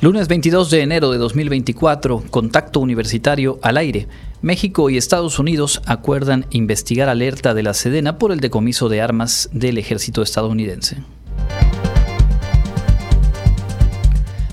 [0.00, 4.06] Lunes 22 de enero de 2024, contacto universitario al aire.
[4.42, 9.50] México y Estados Unidos acuerdan investigar alerta de la Sedena por el decomiso de armas
[9.52, 10.98] del ejército estadounidense.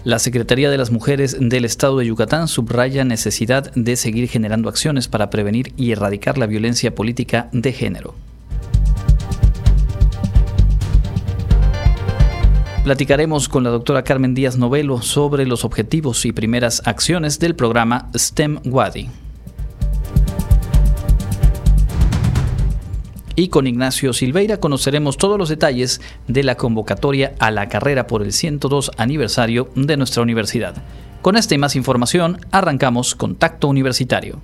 [0.03, 5.07] La Secretaría de las Mujeres del Estado de Yucatán subraya necesidad de seguir generando acciones
[5.07, 8.15] para prevenir y erradicar la violencia política de género.
[12.85, 18.11] Platicaremos con la doctora Carmen Díaz Novelo sobre los objetivos y primeras acciones del programa
[18.15, 19.09] STEM Wadi.
[23.35, 28.21] Y con Ignacio Silveira conoceremos todos los detalles de la convocatoria a la carrera por
[28.21, 30.75] el 102 aniversario de nuestra universidad.
[31.23, 34.43] Con esta y más información, arrancamos Contacto Universitario.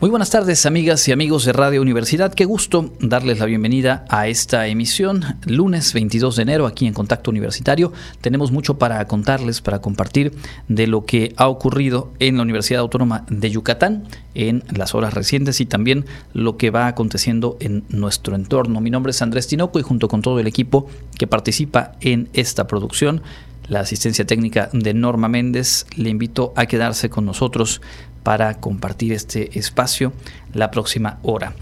[0.00, 4.28] muy buenas tardes amigas y amigos de Radio Universidad, qué gusto darles la bienvenida a
[4.28, 7.92] esta emisión, lunes 22 de enero aquí en Contacto Universitario.
[8.20, 10.34] Tenemos mucho para contarles, para compartir
[10.68, 15.60] de lo que ha ocurrido en la Universidad Autónoma de Yucatán en las horas recientes
[15.60, 18.80] y también lo que va aconteciendo en nuestro entorno.
[18.80, 22.68] Mi nombre es Andrés Tinoco y junto con todo el equipo que participa en esta
[22.68, 23.20] producción,
[23.68, 27.80] la asistencia técnica de Norma Méndez, le invito a quedarse con nosotros
[28.22, 30.12] para compartir este espacio
[30.52, 31.54] la próxima hora.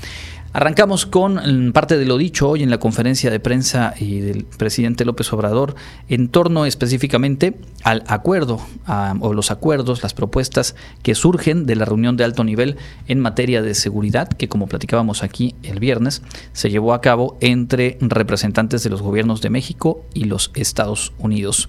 [0.56, 5.04] Arrancamos con parte de lo dicho hoy en la conferencia de prensa y del presidente
[5.04, 5.74] López Obrador
[6.08, 8.58] en torno específicamente al acuerdo
[9.20, 13.60] o los acuerdos, las propuestas que surgen de la reunión de alto nivel en materia
[13.60, 16.22] de seguridad que como platicábamos aquí el viernes
[16.54, 21.68] se llevó a cabo entre representantes de los gobiernos de México y los Estados Unidos.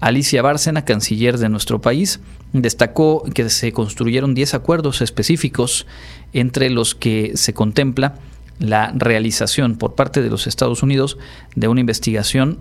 [0.00, 2.18] Alicia Bárcena, canciller de nuestro país,
[2.54, 5.86] destacó que se construyeron 10 acuerdos específicos
[6.32, 8.14] entre los que se contempla
[8.60, 11.18] la realización por parte de los Estados Unidos
[11.56, 12.60] de una investigación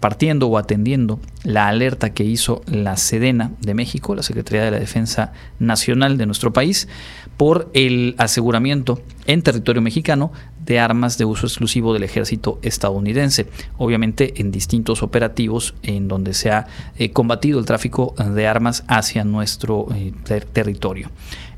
[0.00, 4.78] partiendo o atendiendo la alerta que hizo la Sedena de México, la Secretaría de la
[4.78, 6.88] Defensa Nacional de nuestro país,
[7.36, 10.32] por el aseguramiento en territorio mexicano
[10.64, 13.48] de armas de uso exclusivo del ejército estadounidense,
[13.78, 16.66] obviamente en distintos operativos en donde se ha
[16.96, 20.12] eh, combatido el tráfico de armas hacia nuestro eh,
[20.52, 21.10] territorio.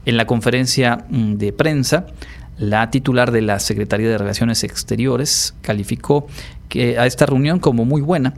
[0.06, 2.06] En la conferencia mm, de prensa,
[2.58, 6.26] la titular de la Secretaría de Relaciones Exteriores calificó
[6.68, 8.34] que a esta reunión como muy buena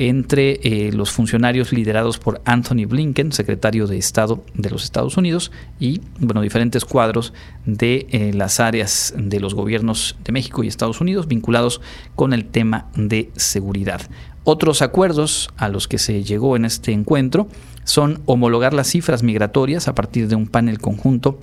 [0.00, 5.52] entre eh, los funcionarios liderados por Anthony Blinken, secretario de Estado de los Estados Unidos,
[5.78, 7.34] y bueno, diferentes cuadros
[7.66, 11.82] de eh, las áreas de los gobiernos de México y Estados Unidos vinculados
[12.16, 14.00] con el tema de seguridad.
[14.44, 17.46] Otros acuerdos a los que se llegó en este encuentro
[17.84, 21.38] son homologar las cifras migratorias a partir de un panel conjunto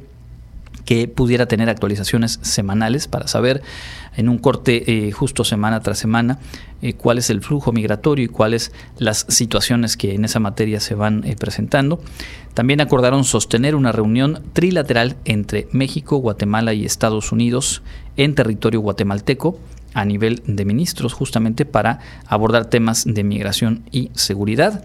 [0.85, 3.61] que pudiera tener actualizaciones semanales para saber
[4.15, 6.39] en un corte eh, justo semana tras semana
[6.81, 10.95] eh, cuál es el flujo migratorio y cuáles las situaciones que en esa materia se
[10.95, 12.01] van eh, presentando.
[12.53, 17.83] También acordaron sostener una reunión trilateral entre México, Guatemala y Estados Unidos
[18.15, 19.59] en territorio guatemalteco
[19.94, 24.83] a nivel de ministros justamente para abordar temas de migración y seguridad.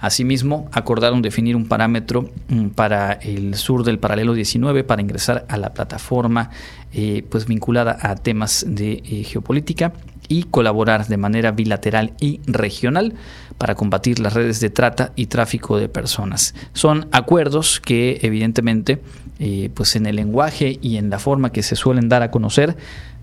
[0.00, 5.56] Asimismo, acordaron definir un parámetro mm, para el sur del paralelo 19 para ingresar a
[5.56, 6.50] la plataforma
[6.92, 9.92] eh, pues vinculada a temas de eh, geopolítica
[10.28, 13.14] y colaborar de manera bilateral y regional
[13.56, 16.54] para combatir las redes de trata y tráfico de personas.
[16.74, 19.00] Son acuerdos que evidentemente
[19.40, 22.76] eh, pues en el lenguaje y en la forma que se suelen dar a conocer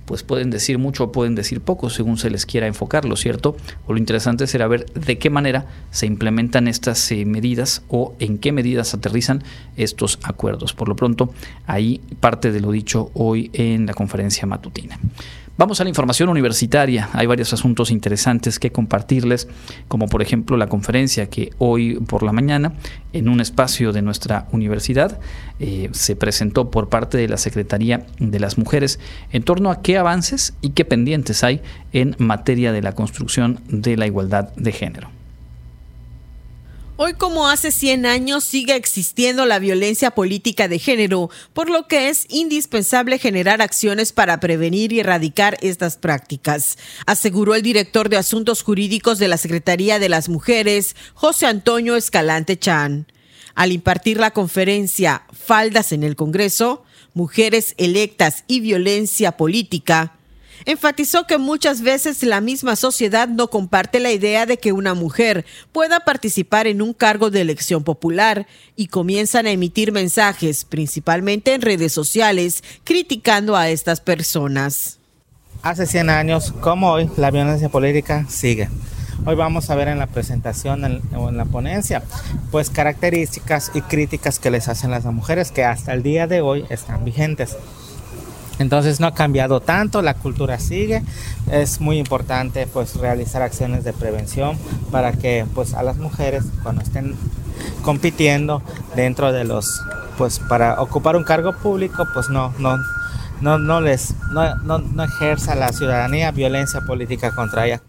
[0.05, 3.57] pues pueden decir mucho o pueden decir poco según se les quiera enfocarlo, ¿cierto?
[3.87, 8.37] O lo interesante será ver de qué manera se implementan estas eh, medidas o en
[8.37, 9.43] qué medidas aterrizan
[9.77, 10.73] estos acuerdos.
[10.73, 11.33] Por lo pronto,
[11.65, 14.99] ahí parte de lo dicho hoy en la conferencia matutina.
[15.57, 17.07] Vamos a la información universitaria.
[17.13, 19.47] Hay varios asuntos interesantes que compartirles,
[19.87, 22.73] como por ejemplo la conferencia que hoy por la mañana,
[23.13, 25.17] en un espacio de nuestra universidad,
[25.61, 28.99] eh, se presentó por parte de la Secretaría de las Mujeres
[29.31, 31.61] en torno a qué avances y qué pendientes hay
[31.93, 35.09] en materia de la construcción de la igualdad de género.
[36.97, 42.07] Hoy como hace 100 años sigue existiendo la violencia política de género, por lo que
[42.07, 48.63] es indispensable generar acciones para prevenir y erradicar estas prácticas, aseguró el director de Asuntos
[48.63, 53.07] Jurídicos de la Secretaría de las Mujeres, José Antonio Escalante Chan.
[53.56, 60.15] Al impartir la conferencia Faldas en el Congreso, Mujeres electas y violencia política,
[60.63, 65.45] enfatizó que muchas veces la misma sociedad no comparte la idea de que una mujer
[65.71, 71.61] pueda participar en un cargo de elección popular y comienzan a emitir mensajes, principalmente en
[71.61, 74.99] redes sociales, criticando a estas personas.
[75.61, 78.69] Hace 100 años, como hoy, la violencia política sigue.
[79.25, 82.03] Hoy vamos a ver en la presentación o en la ponencia,
[82.51, 86.65] pues características y críticas que les hacen las mujeres que hasta el día de hoy
[86.69, 87.57] están vigentes.
[88.59, 91.03] Entonces no ha cambiado tanto, la cultura sigue.
[91.51, 94.57] Es muy importante pues realizar acciones de prevención
[94.91, 97.15] para que pues a las mujeres cuando estén
[97.81, 98.61] compitiendo
[98.95, 99.81] dentro de los
[100.17, 102.77] pues para ocupar un cargo público pues no no
[103.41, 107.81] no no les no, no, no ejerza la ciudadanía violencia política contra ellas.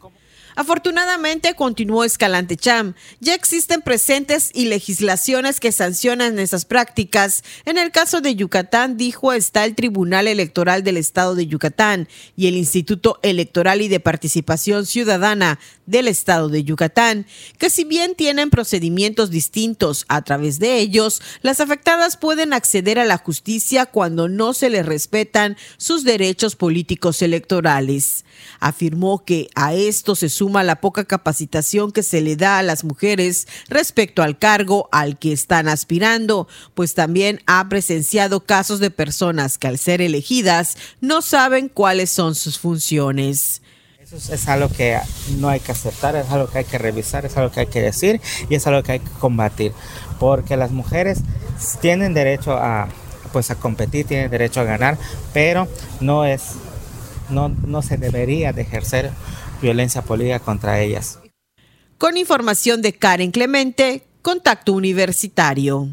[0.57, 7.45] Afortunadamente, continuó Escalante Cham, ya existen presentes y legislaciones que sancionan esas prácticas.
[7.67, 12.47] En el caso de Yucatán, dijo, está el Tribunal Electoral del Estado de Yucatán y
[12.47, 17.27] el Instituto Electoral y de Participación Ciudadana del Estado de Yucatán,
[17.59, 23.05] que si bien tienen procedimientos distintos a través de ellos, las afectadas pueden acceder a
[23.05, 28.25] la justicia cuando no se les respetan sus derechos políticos electorales.
[28.61, 32.85] Afirmó que a esto se suma la poca capacitación que se le da a las
[32.85, 39.59] mujeres respecto al cargo al que están aspirando, pues también ha presenciado casos de personas
[39.59, 43.63] que al ser elegidas no saben cuáles son sus funciones.
[44.13, 45.01] Eso es algo que
[45.39, 47.83] no hay que aceptar, es algo que hay que revisar, es algo que hay que
[47.83, 49.73] decir y es algo que hay que combatir,
[50.21, 51.23] porque las mujeres
[51.81, 52.89] tienen derecho a
[53.33, 54.97] pues a competir, tienen derecho a ganar,
[55.33, 55.67] pero
[56.01, 56.53] no es
[57.31, 59.11] no, no se debería de ejercer
[59.61, 61.19] violencia política contra ellas.
[61.99, 65.89] Con información de Karen Clemente, Contacto Universitario.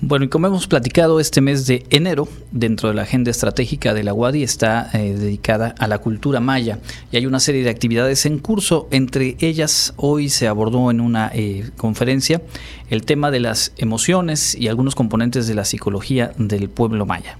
[0.00, 4.04] Bueno, y como hemos platicado, este mes de enero, dentro de la agenda estratégica de
[4.04, 6.78] la UADI, está eh, dedicada a la cultura maya
[7.10, 8.86] y hay una serie de actividades en curso.
[8.92, 12.40] Entre ellas, hoy se abordó en una eh, conferencia
[12.90, 17.36] el tema de las emociones y algunos componentes de la psicología del pueblo maya.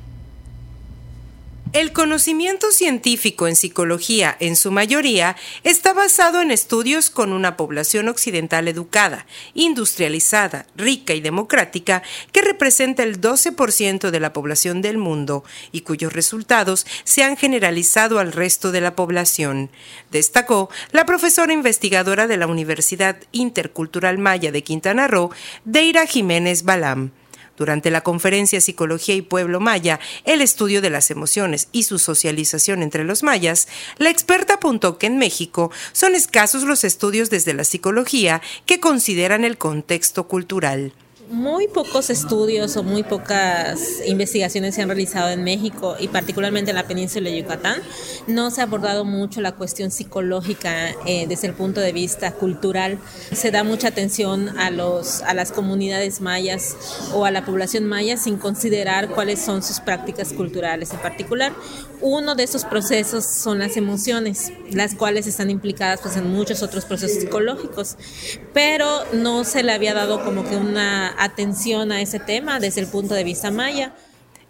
[1.75, 8.09] El conocimiento científico en psicología, en su mayoría, está basado en estudios con una población
[8.09, 15.45] occidental educada, industrializada, rica y democrática, que representa el 12% de la población del mundo
[15.71, 19.71] y cuyos resultados se han generalizado al resto de la población.
[20.11, 25.33] Destacó la profesora investigadora de la Universidad Intercultural Maya de Quintana Roo,
[25.67, 27.11] Deira Jiménez Balam.
[27.59, 32.83] Durante la conferencia Psicología y Pueblo Maya, el estudio de las emociones y su socialización
[32.83, 33.67] entre los mayas,
[33.99, 39.45] la experta apuntó que en México son escasos los estudios desde la psicología que consideran
[39.45, 40.93] el contexto cultural
[41.31, 46.77] muy pocos estudios o muy pocas investigaciones se han realizado en México y particularmente en
[46.77, 47.81] la península de Yucatán.
[48.27, 52.99] No se ha abordado mucho la cuestión psicológica eh, desde el punto de vista cultural.
[53.33, 56.77] Se da mucha atención a, los, a las comunidades mayas
[57.13, 61.53] o a la población maya sin considerar cuáles son sus prácticas culturales en particular.
[62.01, 66.85] Uno de esos procesos son las emociones, las cuales están implicadas pues, en muchos otros
[66.85, 67.97] procesos psicológicos,
[68.55, 72.87] pero no se le había dado como que una atención a ese tema desde el
[72.87, 73.95] punto de vista maya.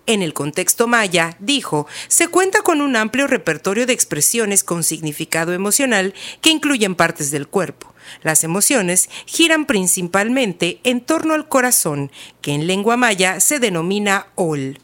[0.06, 5.52] En el contexto maya, dijo, se cuenta con un amplio repertorio de expresiones con significado
[5.52, 7.94] emocional que incluyen partes del cuerpo.
[8.22, 14.78] Las emociones giran principalmente en torno al corazón, que en lengua maya se denomina ol.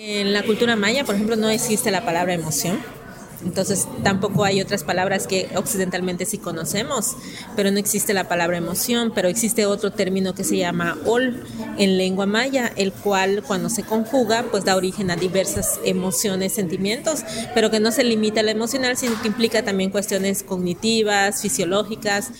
[0.00, 2.78] En la cultura maya, por ejemplo, no existe la palabra emoción.
[3.44, 7.16] Entonces tampoco hay otras palabras que occidentalmente sí conocemos,
[7.56, 11.42] pero no existe la palabra emoción, pero existe otro término que se llama ol
[11.78, 17.24] en lengua maya, el cual cuando se conjuga pues da origen a diversas emociones, sentimientos,
[17.52, 22.30] pero que no se limita a la emocional, sino que implica también cuestiones cognitivas, fisiológicas.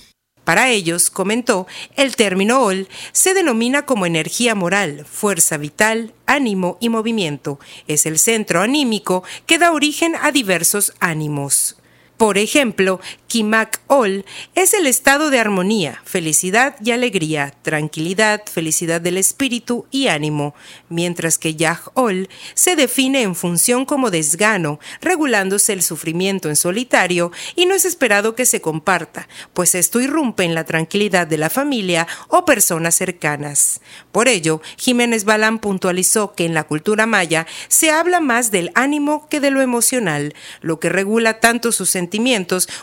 [0.49, 6.89] Para ellos, comentó, el término OL se denomina como energía moral, fuerza vital, ánimo y
[6.89, 7.61] movimiento.
[7.87, 11.77] Es el centro anímico que da origen a diversos ánimos.
[12.19, 14.25] Por ejemplo, Kimak Ol
[14.57, 20.57] es el estado de armonía, felicidad y alegría, tranquilidad, felicidad del espíritu y ánimo,
[20.89, 27.31] mientras que Yah Ol se define en función como desgano, regulándose el sufrimiento en solitario
[27.55, 31.51] y no es esperado que se comparta, pues esto irrumpe en la tranquilidad de la
[31.51, 33.81] familia o personas cercanas.
[34.11, 39.29] Por ello, Jiménez Balán puntualizó que en la cultura maya se habla más del ánimo
[39.29, 42.08] que de lo emocional, lo que regula tanto sus sentimientos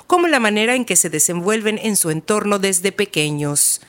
[0.08, 3.82] como la manera en que se desenvuelven en su entorno desde pequeños.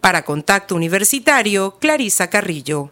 [0.00, 2.90] Para Contacto Universitario, Clarisa Carrillo.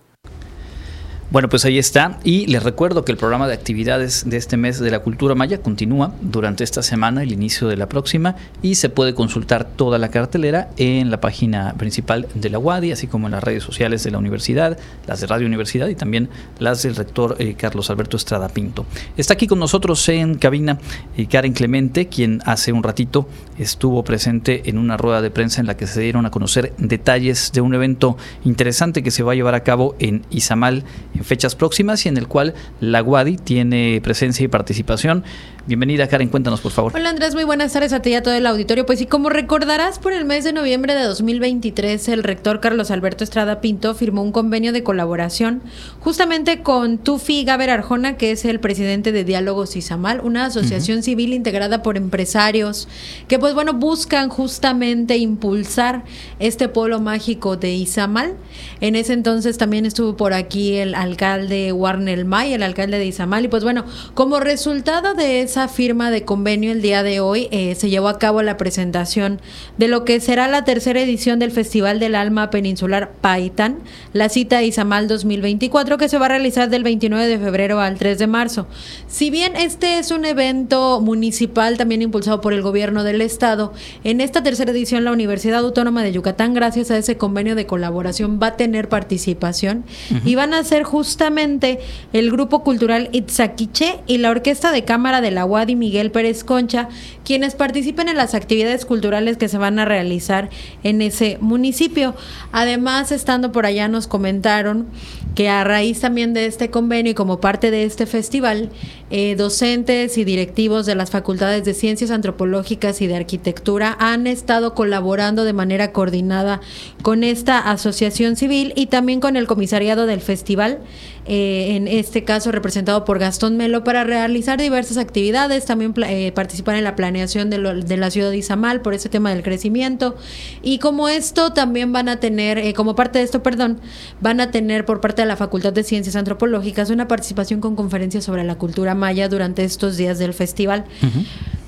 [1.32, 2.18] Bueno, pues ahí está.
[2.24, 5.62] Y les recuerdo que el programa de actividades de este mes de la cultura maya
[5.62, 10.10] continúa durante esta semana, el inicio de la próxima, y se puede consultar toda la
[10.10, 14.10] cartelera en la página principal de la UADI, así como en las redes sociales de
[14.10, 18.50] la universidad, las de Radio Universidad y también las del rector eh, Carlos Alberto Estrada
[18.50, 18.84] Pinto.
[19.16, 20.80] Está aquí con nosotros en cabina
[21.16, 23.26] eh, Karen Clemente, quien hace un ratito
[23.58, 27.52] estuvo presente en una rueda de prensa en la que se dieron a conocer detalles
[27.52, 30.84] de un evento interesante que se va a llevar a cabo en Izamal,
[31.24, 35.24] fechas próximas y en el cual la Guadi tiene presencia y participación.
[35.64, 36.92] Bienvenida Karen, cuéntanos por favor.
[36.92, 38.84] Hola Andrés, muy buenas tardes a ti y a todo el auditorio.
[38.84, 43.22] Pues y como recordarás, por el mes de noviembre de 2023, el rector Carlos Alberto
[43.22, 45.62] Estrada Pinto firmó un convenio de colaboración
[46.00, 51.32] justamente con Tufi Gaber Arjona, que es el presidente de Diálogos Izamal, una asociación civil
[51.32, 52.88] integrada por empresarios
[53.28, 56.02] que pues bueno, buscan justamente impulsar
[56.40, 58.34] este pueblo mágico de Izamal.
[58.80, 63.44] En ese entonces también estuvo por aquí el alcalde Warner May, el alcalde de Izamal,
[63.44, 67.74] y pues bueno, como resultado de esa firma de convenio el día de hoy eh,
[67.74, 69.38] se llevó a cabo la presentación
[69.76, 73.80] de lo que será la tercera edición del Festival del Alma Peninsular Paitán,
[74.14, 78.18] la cita Izamal 2024 que se va a realizar del 29 de febrero al 3
[78.18, 78.66] de marzo.
[79.08, 84.22] Si bien este es un evento municipal también impulsado por el gobierno del estado, en
[84.22, 88.46] esta tercera edición la Universidad Autónoma de Yucatán, gracias a ese convenio de colaboración, va
[88.46, 89.84] a tener participación
[90.24, 91.78] y van a ser justamente
[92.14, 96.88] el Grupo Cultural Itzaquiche y la Orquesta de Cámara de la Wadi Miguel Pérez Concha,
[97.24, 100.50] quienes participen en las actividades culturales que se van a realizar
[100.82, 102.14] en ese municipio.
[102.52, 104.86] Además, estando por allá nos comentaron
[105.34, 108.70] que a raíz también de este convenio y como parte de este festival,
[109.10, 114.74] eh, docentes y directivos de las facultades de Ciencias Antropológicas y de Arquitectura han estado
[114.74, 116.60] colaborando de manera coordinada
[117.02, 120.80] con esta asociación civil y también con el comisariado del festival,
[121.26, 126.76] eh, en este caso representado por Gastón Melo, para realizar diversas actividades, también eh, participar
[126.76, 130.16] en la planeación de, de, la ciudad de Izamal por ese tema del crecimiento.
[130.62, 133.80] Y como esto también van a tener, como parte de esto, perdón,
[134.20, 138.24] van a tener por parte de la Facultad de Ciencias Antropológicas una participación con conferencias
[138.24, 140.84] sobre la cultura maya durante estos días del festival.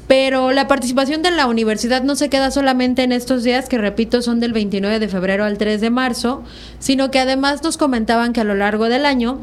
[0.06, 4.20] Pero la participación de la universidad no se queda solamente en estos días, que repito,
[4.20, 6.42] son del 29 de febrero al 3 de marzo,
[6.78, 9.38] sino que además nos comentaban que a lo largo del año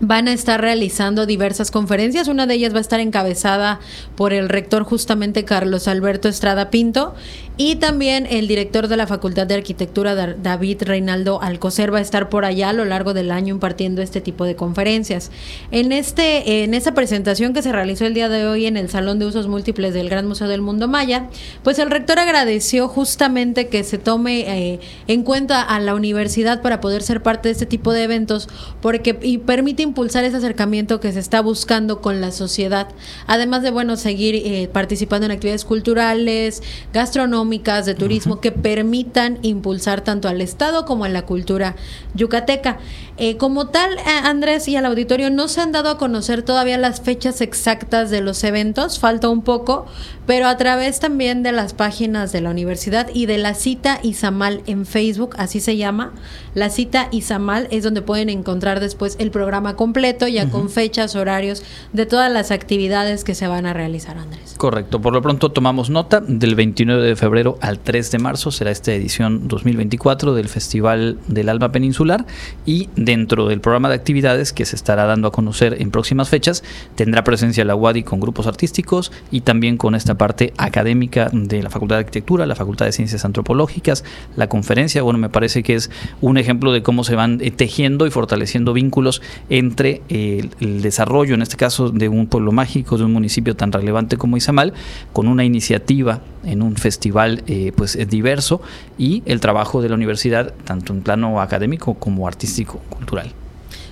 [0.00, 2.28] van a estar realizando diversas conferencias.
[2.28, 3.80] Una de ellas va a estar encabezada
[4.14, 7.14] por el rector justamente Carlos Alberto Estrada Pinto
[7.58, 12.28] y también el director de la Facultad de Arquitectura David Reinaldo Alcocer va a estar
[12.28, 15.30] por allá a lo largo del año impartiendo este tipo de conferencias.
[15.70, 19.18] En este en esa presentación que se realizó el día de hoy en el Salón
[19.18, 21.28] de Usos Múltiples del Gran Museo del Mundo Maya,
[21.62, 26.82] pues el rector agradeció justamente que se tome eh, en cuenta a la universidad para
[26.82, 28.50] poder ser parte de este tipo de eventos
[28.82, 32.88] porque y permite impulsar ese acercamiento que se está buscando con la sociedad,
[33.26, 36.62] además de, bueno, seguir eh, participando en actividades culturales,
[36.92, 41.76] gastronómicas, de turismo, que permitan impulsar tanto al Estado como a la cultura
[42.14, 42.78] yucateca.
[43.18, 46.76] Eh, como tal, eh, Andrés y al auditorio no se han dado a conocer todavía
[46.76, 49.86] las fechas exactas de los eventos, falta un poco,
[50.26, 54.62] pero a través también de las páginas de la universidad y de la cita Izamal
[54.66, 56.12] en Facebook, así se llama.
[56.54, 61.62] La cita Izamal es donde pueden encontrar después el programa completo, ya con fechas, horarios
[61.92, 64.54] de todas las actividades que se van a realizar, Andrés.
[64.56, 66.20] Correcto, por lo pronto tomamos nota.
[66.20, 71.48] Del 29 de febrero al 3 de marzo será esta edición 2024 del Festival del
[71.48, 72.26] Alma Peninsular
[72.64, 76.62] y dentro del programa de actividades que se estará dando a conocer en próximas fechas,
[76.94, 81.70] tendrá presencia la UADI con grupos artísticos y también con esta parte académica de la
[81.70, 84.04] Facultad de Arquitectura, la Facultad de Ciencias Antropológicas,
[84.36, 85.90] la conferencia, bueno, me parece que es
[86.20, 89.22] un ejemplo de cómo se van eh, tejiendo y fortaleciendo vínculos
[89.66, 93.72] entre eh, el desarrollo, en este caso, de un pueblo mágico, de un municipio tan
[93.72, 94.72] relevante como Izamal,
[95.12, 98.60] con una iniciativa en un festival eh, pues diverso
[98.98, 103.32] y el trabajo de la universidad tanto en plano académico como artístico cultural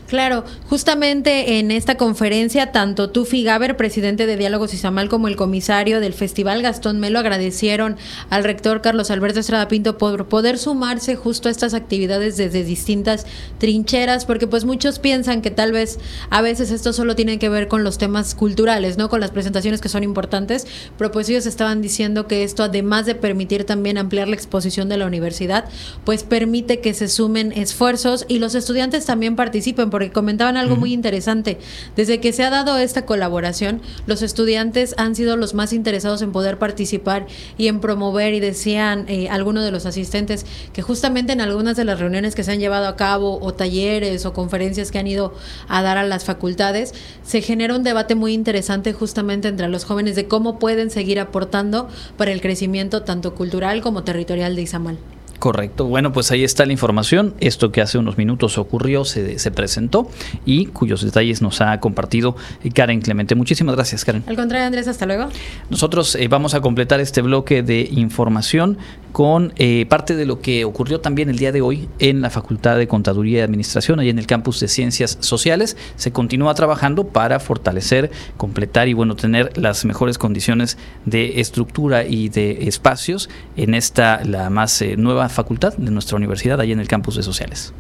[0.07, 5.99] Claro, justamente en esta conferencia, tanto Tufi Gaber, presidente de Diálogos Izamal, como el comisario
[5.99, 7.97] del Festival Gastón Melo agradecieron
[8.29, 13.27] al rector Carlos Alberto Estrada Pinto por poder sumarse justo a estas actividades desde distintas
[13.57, 17.67] trincheras, porque pues muchos piensan que tal vez a veces esto solo tiene que ver
[17.67, 19.09] con los temas culturales, ¿no?
[19.09, 20.67] Con las presentaciones que son importantes,
[20.99, 24.99] pero pues ellos estaban diciendo que esto, además de permitir también ampliar la exposición de
[24.99, 25.65] la universidad,
[26.05, 30.93] pues permite que se sumen esfuerzos y los estudiantes también participen porque comentaban algo muy
[30.93, 31.57] interesante.
[31.95, 36.33] Desde que se ha dado esta colaboración, los estudiantes han sido los más interesados en
[36.33, 41.41] poder participar y en promover, y decían eh, algunos de los asistentes que justamente en
[41.41, 44.99] algunas de las reuniones que se han llevado a cabo, o talleres o conferencias que
[44.99, 45.33] han ido
[45.69, 50.17] a dar a las facultades, se genera un debate muy interesante justamente entre los jóvenes
[50.17, 54.99] de cómo pueden seguir aportando para el crecimiento tanto cultural como territorial de Izamal.
[55.39, 55.87] Correcto.
[55.87, 57.35] Bueno, pues ahí está la información.
[57.41, 60.09] Esto que hace unos minutos ocurrió, se, se, presentó
[60.47, 62.37] y cuyos detalles nos ha compartido
[62.75, 63.35] Karen Clemente.
[63.35, 64.25] Muchísimas gracias, Karen.
[64.27, 65.29] Al contrario, Andrés, hasta luego.
[65.71, 68.79] Nosotros eh, vamos a completar este bloque de información
[69.13, 72.77] con eh, parte de lo que ocurrió también el día de hoy en la Facultad
[72.77, 75.77] de Contaduría y Administración, ahí en el campus de Ciencias Sociales.
[75.95, 82.29] Se continúa trabajando para fortalecer, completar y bueno, tener las mejores condiciones de estructura y
[82.29, 86.89] de espacios en esta, la más eh, nueva facultad de nuestra universidad, ahí en el
[86.89, 87.73] campus de Sociales.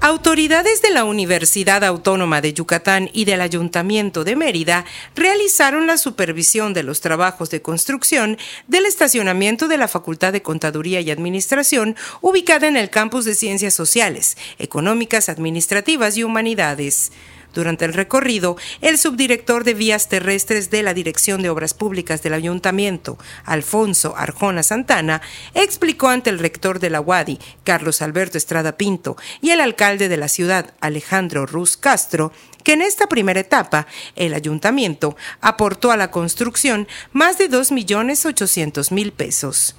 [0.00, 4.84] Autoridades de la Universidad Autónoma de Yucatán y del Ayuntamiento de Mérida
[5.16, 8.36] realizaron la supervisión de los trabajos de construcción
[8.68, 13.74] del estacionamiento de la Facultad de Contaduría y Administración ubicada en el campus de Ciencias
[13.74, 17.10] Sociales, Económicas, Administrativas y Humanidades.
[17.56, 22.34] Durante el recorrido, el subdirector de vías terrestres de la Dirección de Obras Públicas del
[22.34, 25.22] Ayuntamiento, Alfonso Arjona Santana,
[25.54, 30.18] explicó ante el rector de la UADI, Carlos Alberto Estrada Pinto, y el alcalde de
[30.18, 32.30] la ciudad, Alejandro Ruz Castro,
[32.62, 33.86] que en esta primera etapa
[34.16, 39.76] el ayuntamiento aportó a la construcción más de 2.800.000 pesos.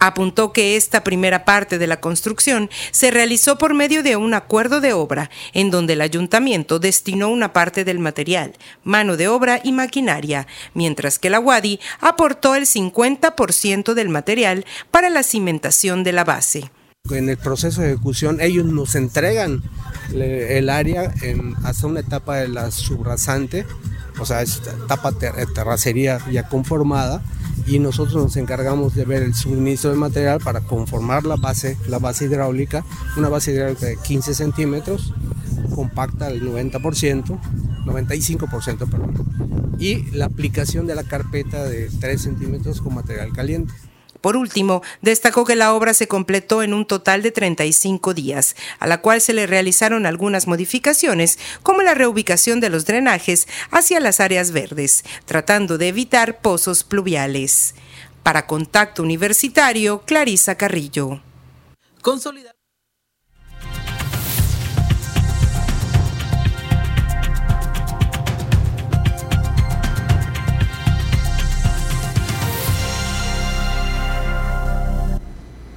[0.00, 4.80] Apuntó que esta primera parte de la construcción se realizó por medio de un acuerdo
[4.80, 9.72] de obra, en donde el ayuntamiento destinó una parte del material, mano de obra y
[9.72, 16.24] maquinaria, mientras que la UADI aportó el 50% del material para la cimentación de la
[16.24, 16.70] base.
[17.10, 19.62] En el proceso de ejecución ellos nos entregan
[20.12, 21.12] el área
[21.64, 23.66] hasta una etapa de la subrasante,
[24.18, 27.22] o sea, es etapa terracería ya conformada,
[27.70, 32.00] y nosotros nos encargamos de ver el suministro de material para conformar la base, la
[32.00, 32.84] base hidráulica,
[33.16, 35.14] una base hidráulica de 15 centímetros,
[35.72, 37.38] compacta al 90%,
[37.86, 43.72] 95%, perdón, y la aplicación de la carpeta de 3 centímetros con material caliente.
[44.20, 48.86] Por último, destacó que la obra se completó en un total de 35 días, a
[48.86, 54.20] la cual se le realizaron algunas modificaciones, como la reubicación de los drenajes hacia las
[54.20, 57.74] áreas verdes, tratando de evitar pozos pluviales.
[58.22, 61.20] Para Contacto Universitario, Clarisa Carrillo.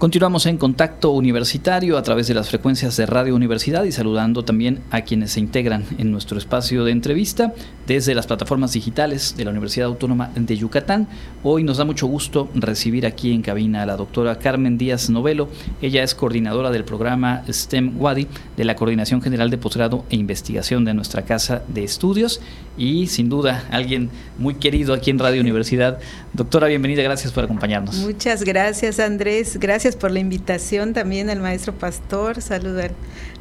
[0.04, 4.82] Continuamos en contacto universitario a través de las frecuencias de Radio Universidad y saludando también
[4.92, 7.54] a quienes se integran en nuestro espacio de entrevista
[7.88, 11.08] desde las plataformas digitales de la Universidad Autónoma de Yucatán.
[11.42, 15.48] Hoy nos da mucho gusto recibir aquí en cabina a la doctora Carmen Díaz Novelo.
[15.82, 20.84] Ella es coordinadora del programa STEM WADI de la Coordinación General de Posgrado e Investigación
[20.84, 22.42] de nuestra Casa de Estudios
[22.78, 26.00] y sin duda alguien muy querido aquí en Radio Universidad.
[26.34, 27.96] Doctora, bienvenida, gracias por acompañarnos.
[27.96, 32.92] Muchas gracias Andrés, gracias por la invitación también al maestro Pastor, saludar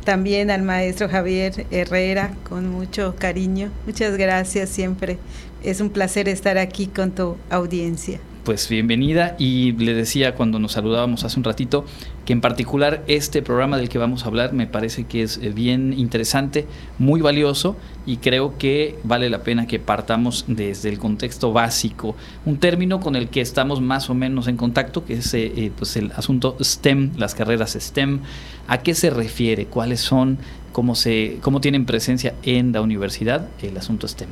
[0.04, 3.70] también al maestro Javier Herrera con mucho cariño.
[3.86, 5.18] Muchas gracias siempre.
[5.62, 10.72] Es un placer estar aquí con tu audiencia pues bienvenida y le decía cuando nos
[10.72, 11.84] saludábamos hace un ratito
[12.24, 15.50] que en particular este programa del que vamos a hablar me parece que es eh,
[15.50, 16.66] bien interesante,
[16.98, 22.58] muy valioso y creo que vale la pena que partamos desde el contexto básico, un
[22.58, 25.96] término con el que estamos más o menos en contacto, que es eh, eh, pues
[25.96, 28.20] el asunto STEM, las carreras STEM,
[28.66, 29.66] ¿a qué se refiere?
[29.66, 30.38] ¿Cuáles son?
[30.72, 34.28] ¿Cómo, se, cómo tienen presencia en la universidad el asunto STEM?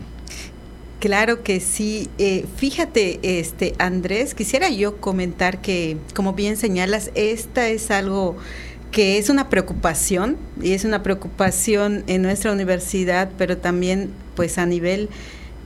[1.00, 2.08] Claro que sí.
[2.18, 8.36] Eh, fíjate, este Andrés, quisiera yo comentar que, como bien señalas, esta es algo
[8.92, 14.66] que es una preocupación y es una preocupación en nuestra universidad, pero también, pues, a
[14.66, 15.08] nivel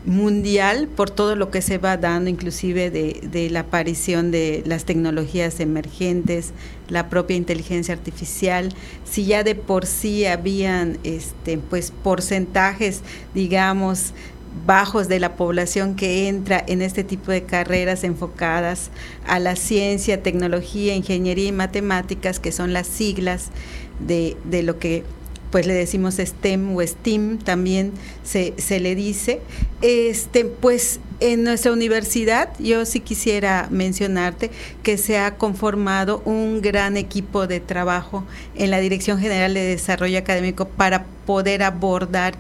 [0.07, 4.85] mundial por todo lo que se va dando, inclusive de, de, la aparición de las
[4.85, 6.53] tecnologías emergentes,
[6.89, 8.69] la propia inteligencia artificial,
[9.05, 13.01] si ya de por sí habían este, pues porcentajes,
[13.35, 14.13] digamos,
[14.67, 18.91] bajos de la población que entra en este tipo de carreras enfocadas
[19.27, 23.49] a la ciencia, tecnología, ingeniería y matemáticas, que son las siglas
[24.01, 25.05] de, de lo que
[25.55, 27.93] pues le decimos STEM o STEAM, también
[28.25, 29.41] se, se, le dice.
[29.83, 34.51] Este, pues en nuestra universidad, yo sí quisiera mencionarte
[34.83, 38.25] que se ha conformado un gran equipo de trabajo
[38.57, 42.35] en la Dirección General de Desarrollo Académico para poder abordar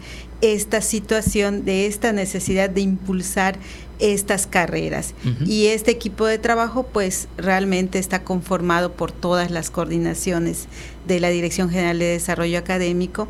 [0.53, 3.57] esta situación de esta necesidad de impulsar
[3.99, 5.15] estas carreras.
[5.25, 5.49] Uh -huh.
[5.49, 10.67] Y este equipo de trabajo pues realmente está conformado por todas las coordinaciones
[11.07, 13.29] de la Dirección General de Desarrollo Académico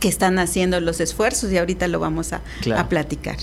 [0.00, 2.80] que están haciendo los esfuerzos y ahorita lo vamos a, claro.
[2.80, 3.36] a platicar.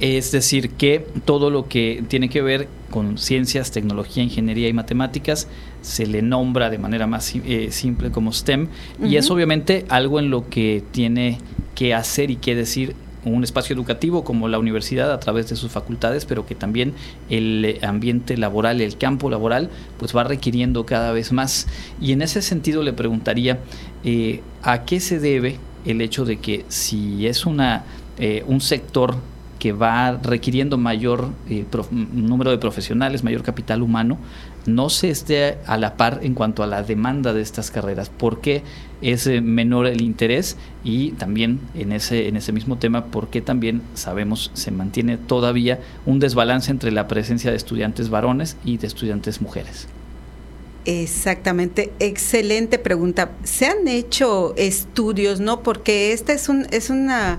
[0.00, 5.46] Es decir, que todo lo que tiene que ver con ciencias, tecnología, ingeniería y matemáticas
[5.82, 9.10] se le nombra de manera más eh, simple como STEM uh -huh.
[9.10, 11.38] y es obviamente algo en lo que tiene
[11.74, 15.70] que hacer y que decir un espacio educativo como la universidad a través de sus
[15.70, 16.94] facultades, pero que también
[17.30, 21.68] el ambiente laboral, el campo laboral, pues va requiriendo cada vez más.
[22.00, 23.60] Y en ese sentido le preguntaría,
[24.04, 27.84] eh, ¿a qué se debe el hecho de que si es una,
[28.18, 29.16] eh, un sector
[29.58, 34.18] que va requiriendo mayor eh, número de profesionales, mayor capital humano,
[34.66, 38.08] no se esté a la par en cuanto a la demanda de estas carreras.
[38.10, 38.62] ¿Por qué
[39.00, 40.56] es menor el interés?
[40.84, 45.80] Y también en ese, en ese mismo tema, ¿por qué también sabemos se mantiene todavía
[46.06, 49.88] un desbalance entre la presencia de estudiantes varones y de estudiantes mujeres?
[50.84, 53.30] Exactamente, excelente pregunta.
[53.44, 55.62] Se han hecho estudios, ¿no?
[55.62, 57.38] Porque esta es, un, es una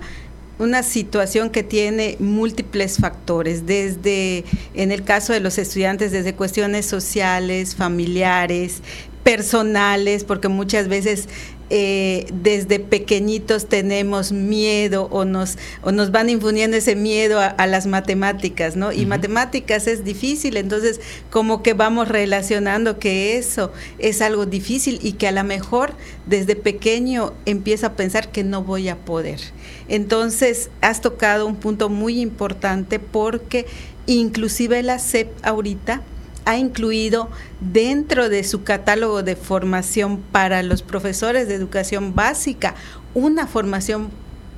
[0.58, 6.86] una situación que tiene múltiples factores, desde, en el caso de los estudiantes, desde cuestiones
[6.86, 8.80] sociales, familiares,
[9.24, 11.28] personales, porque muchas veces
[11.70, 17.66] eh, desde pequeñitos tenemos miedo o nos, o nos van infundiendo ese miedo a, a
[17.66, 18.92] las matemáticas, ¿no?
[18.92, 19.06] Y uh -huh.
[19.08, 21.00] matemáticas es difícil, entonces
[21.30, 25.94] como que vamos relacionando que eso es algo difícil y que a lo mejor
[26.26, 29.40] desde pequeño empieza a pensar que no voy a poder.
[29.88, 33.66] Entonces has tocado un punto muy importante porque
[34.06, 36.02] inclusive la SEP ahorita
[36.44, 37.28] ha incluido
[37.60, 42.74] dentro de su catálogo de formación para los profesores de educación básica
[43.14, 44.10] una formación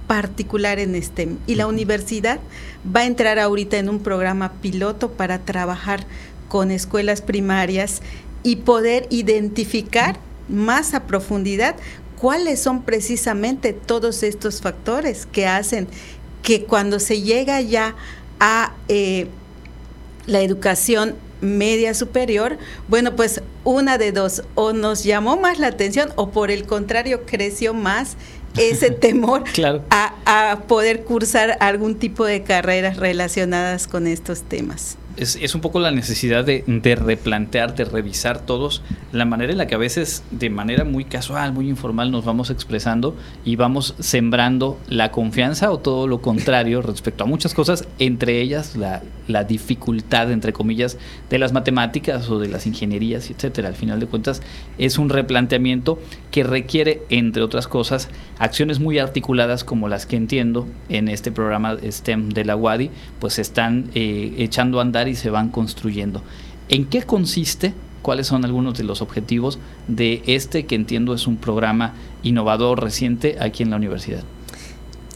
[0.06, 1.38] particular en STEM.
[1.46, 2.40] Y la universidad
[2.94, 6.06] va a entrar ahorita en un programa piloto para trabajar
[6.48, 8.02] con escuelas primarias
[8.42, 10.18] y poder identificar
[10.48, 11.76] más a profundidad
[12.18, 15.88] cuáles son precisamente todos estos factores que hacen
[16.42, 17.96] que cuando se llega ya
[18.38, 19.26] a eh,
[20.26, 26.10] la educación media superior, bueno, pues una de dos, o nos llamó más la atención
[26.16, 28.16] o por el contrario creció más
[28.56, 29.84] ese temor claro.
[29.90, 34.96] a, a, poder cursar algún tipo de carreras relacionadas con estos temas.
[35.16, 39.58] Es, es un poco la necesidad de, de, replantear, de revisar todos la manera en
[39.58, 43.94] la que a veces de manera muy casual, muy informal nos vamos expresando y vamos
[43.98, 49.44] sembrando la confianza o todo lo contrario respecto a muchas cosas, entre ellas la, la
[49.44, 50.98] dificultad, entre comillas,
[51.30, 53.68] de las matemáticas o de las ingenierías, etcétera.
[53.68, 54.42] Al final de cuentas
[54.78, 55.98] es un replanteamiento
[56.30, 61.76] que requiere, entre otras cosas, acciones muy articuladas como las que entiendo en este programa
[61.82, 66.22] STEM de la UADI, pues están eh, echando a andar y se van construyendo.
[66.68, 67.74] ¿En qué consiste?
[68.02, 73.36] ¿Cuáles son algunos de los objetivos de este que entiendo es un programa innovador reciente
[73.40, 74.22] aquí en la universidad?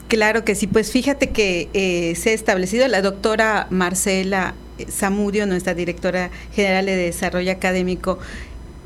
[0.09, 4.55] Claro que sí, pues fíjate que eh, se ha establecido la doctora Marcela
[4.88, 8.18] Zamudio, nuestra directora general de desarrollo académico,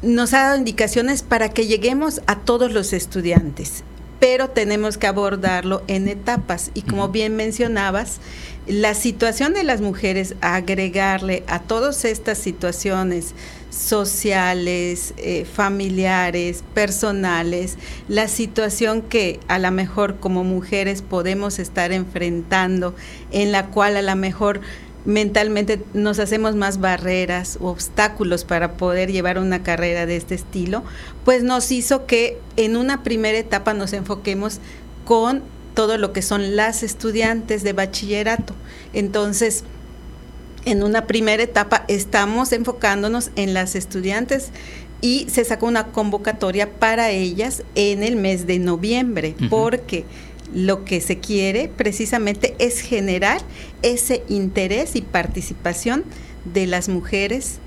[0.02, 3.84] nos ha dado indicaciones para que lleguemos a todos los estudiantes,
[4.24, 6.70] pero tenemos que abordarlo en etapas.
[6.72, 8.20] Y como bien mencionabas,
[8.66, 13.34] la situación de las mujeres, agregarle a todas estas situaciones
[13.68, 17.76] sociales, eh, familiares, personales,
[18.08, 22.94] la situación que a lo mejor como mujeres podemos estar enfrentando,
[23.30, 24.62] en la cual a lo mejor
[25.04, 30.82] mentalmente nos hacemos más barreras o obstáculos para poder llevar una carrera de este estilo,
[31.24, 34.60] pues nos hizo que en una primera etapa nos enfoquemos
[35.04, 35.42] con
[35.74, 38.54] todo lo que son las estudiantes de bachillerato.
[38.92, 39.64] Entonces,
[40.64, 44.50] en una primera etapa estamos enfocándonos en las estudiantes
[45.02, 49.48] y se sacó una convocatoria para ellas en el mes de noviembre, uh -huh.
[49.50, 50.06] porque
[50.54, 53.40] lo que se quiere precisamente es generar
[53.82, 56.04] ese interés y participación
[56.44, 57.58] de las mujeres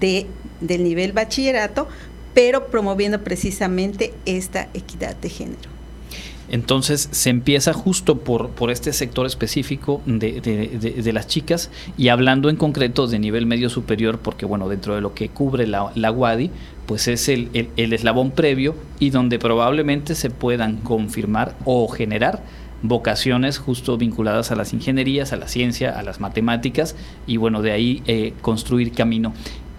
[0.00, 0.26] de,
[0.60, 1.86] del nivel bachillerato,
[2.34, 5.79] pero promoviendo precisamente esta equidad de género.
[6.50, 12.50] Entonces se empieza justo por, por este sector específico de, de, las chicas y hablando
[12.50, 16.10] en concreto de nivel medio superior, porque bueno, dentro de lo que cubre la, la
[16.10, 16.50] WADI,
[16.86, 22.42] pues es el, el, el eslabón previo y donde probablemente se puedan confirmar o generar
[22.82, 27.72] vocaciones justo vinculadas a las ingenierías, a la ciencia, a las matemáticas y bueno, de
[27.72, 29.32] ahí eh, construir camino.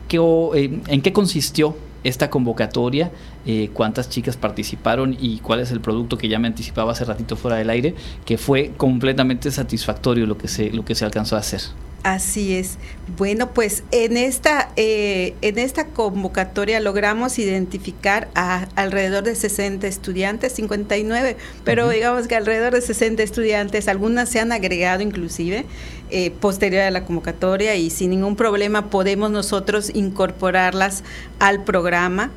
[0.07, 3.11] ¿Qué, eh, ¿En qué consistió esta convocatoria?
[3.45, 7.35] Eh, ¿Cuántas chicas participaron y cuál es el producto que ya me anticipaba hace ratito
[7.35, 7.95] fuera del aire?
[8.25, 11.61] Que fue completamente satisfactorio lo que se, lo que se alcanzó a hacer.
[12.03, 12.77] Así es.
[13.15, 20.53] Bueno, pues en esta, eh, en esta convocatoria logramos identificar a alrededor de 60 estudiantes,
[20.53, 21.93] 59, pero uh -huh.
[21.93, 25.65] digamos que alrededor de 60 estudiantes, algunas se han agregado inclusive
[26.09, 31.03] eh, posterior a la convocatoria y sin ningún problema podemos nosotros incorporarlas
[31.37, 32.31] al programa.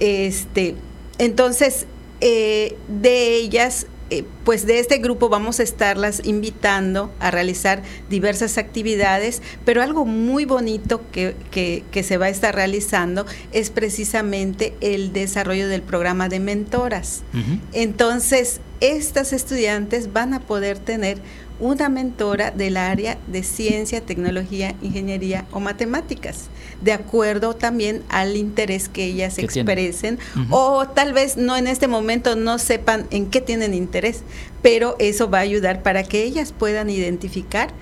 [0.00, 0.74] Este,
[1.18, 1.86] entonces,
[2.20, 8.58] eh, de ellas eh, pues de este grupo vamos a estarlas invitando a realizar diversas
[8.58, 14.74] actividades, pero algo muy bonito que, que, que, se va a estar realizando es precisamente
[14.80, 17.22] el desarrollo del programa de mentoras.
[17.32, 17.60] Uh -huh.
[17.72, 21.18] Entonces, estas estudiantes van a poder tener
[21.60, 26.48] una mentora del área de ciencia, tecnología, ingeniería o matemáticas,
[26.80, 30.46] de acuerdo también al interés que ellas expresen uh -huh.
[30.50, 34.22] o tal vez no en este momento no sepan en qué tienen interés,
[34.62, 37.72] pero eso va a ayudar para que ellas puedan identificar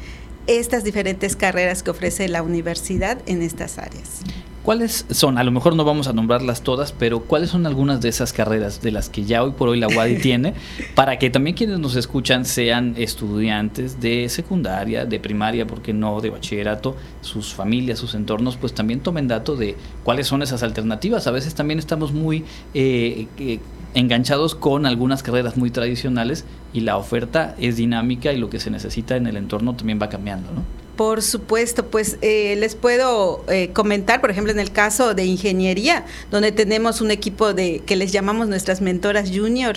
[0.48, 4.22] estas diferentes carreras que ofrece la universidad en estas áreas.
[4.68, 5.38] ¿Cuáles son?
[5.38, 8.82] A lo mejor no vamos a nombrarlas todas, pero ¿cuáles son algunas de esas carreras
[8.82, 10.52] de las que ya hoy por hoy la UADI tiene
[10.94, 16.28] para que también quienes nos escuchan sean estudiantes de secundaria, de primaria, porque no, de
[16.28, 21.26] bachillerato, sus familias, sus entornos, pues también tomen dato de cuáles son esas alternativas?
[21.26, 23.60] A veces también estamos muy eh, eh,
[23.94, 28.70] enganchados con algunas carreras muy tradicionales y la oferta es dinámica y lo que se
[28.70, 30.87] necesita en el entorno también va cambiando, ¿no?
[30.98, 36.04] Por supuesto, pues eh, les puedo eh, comentar, por ejemplo, en el caso de ingeniería,
[36.32, 39.76] donde tenemos un equipo de que les llamamos nuestras mentoras junior.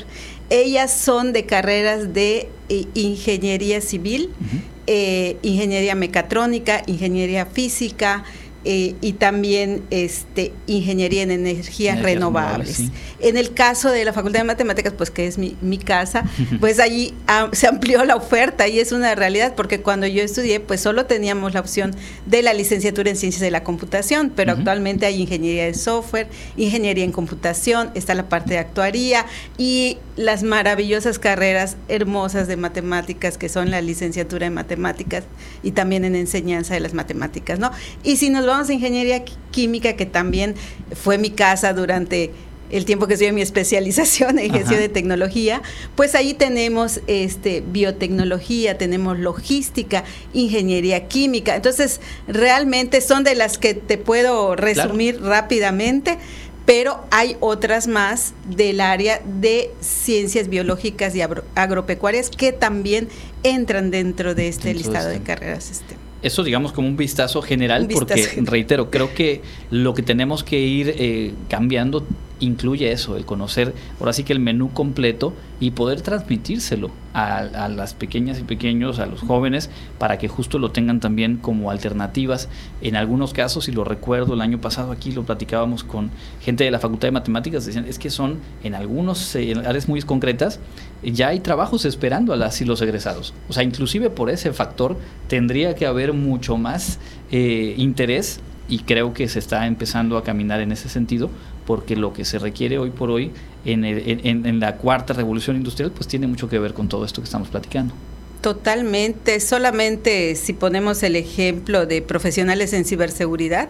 [0.49, 5.37] Ellas son de carreras de eh, ingeniería civil, uh -huh.
[5.43, 8.23] ingeniería mecatrónica, ingeniería física,
[8.63, 12.77] eh, y también este, ingeniería en energías, energías renovables.
[12.77, 13.27] renovables sí.
[13.27, 16.23] En el caso de la Facultad de Matemáticas, pues que es mi, mi casa,
[16.59, 20.59] pues allí ah, se amplió la oferta y es una realidad porque cuando yo estudié,
[20.59, 21.95] pues solo teníamos la opción
[22.25, 24.59] de la licenciatura en Ciencias de la Computación, pero uh -huh.
[24.59, 29.25] actualmente hay ingeniería de software, ingeniería en computación, está la parte de actuaría
[29.57, 35.23] y las maravillosas carreras hermosas de matemáticas que son la licenciatura en matemáticas
[35.63, 37.71] y también en enseñanza de las matemáticas, ¿no?
[38.03, 40.55] Y si nos vamos a ingeniería química, que también
[40.93, 42.31] fue mi casa durante
[42.71, 45.61] el tiempo que estudié mi especialización en gestión de tecnología,
[45.95, 51.55] pues ahí tenemos este biotecnología, tenemos logística, ingeniería química.
[51.55, 55.29] Entonces, realmente son de las que te puedo resumir claro.
[55.29, 56.17] rápidamente
[56.63, 63.09] pero hay otras más del área de ciencias biológicas y agro agropecuarias que también
[63.43, 65.71] entran dentro de este Entonces, listado de carreras.
[65.71, 66.00] Este.
[66.21, 68.47] Eso digamos como un vistazo general, un vistazo porque general.
[68.47, 72.05] reitero, creo que lo que tenemos que ir eh, cambiando
[72.41, 77.93] incluye eso, el conocer ahora sí que el menú completo y poder transmitírselo a, las
[77.93, 82.49] pequeñas y pequeños, a los jóvenes, para que justo lo tengan también como alternativas.
[82.81, 86.09] En algunos casos, y lo recuerdo, el año pasado aquí lo platicábamos con
[86.41, 90.01] gente de la Facultad de Matemáticas, decían, es que son en algunos eh, áreas muy
[90.01, 90.59] concretas,
[91.03, 93.33] ya hay trabajos esperando a las y los egresados.
[93.47, 96.99] O sea, inclusive por ese factor tendría que haber mucho más
[97.31, 101.29] eh, interés y creo que se está empezando a caminar en ese sentido
[101.65, 103.31] porque lo que se requiere hoy por hoy
[103.65, 107.05] en, el, en, en, la cuarta revolución industrial pues tiene mucho que ver con todo
[107.05, 107.93] esto que estamos platicando.
[108.41, 113.69] Totalmente, solamente si ponemos el ejemplo de profesionales en ciberseguridad,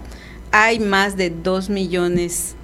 [0.52, 2.56] hay más de dos millones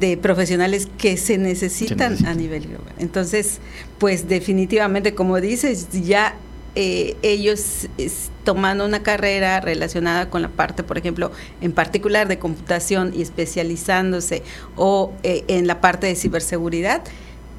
[0.00, 2.30] de profesionales que se necesitan necesita.
[2.30, 2.92] a nivel global.
[2.98, 3.58] Entonces,
[3.98, 6.34] pues definitivamente, como dices, ya
[6.74, 12.38] eh, ellos es, tomando una carrera relacionada con la parte, por ejemplo, en particular de
[12.38, 14.42] computación y especializándose
[14.76, 17.02] o eh, en la parte de ciberseguridad,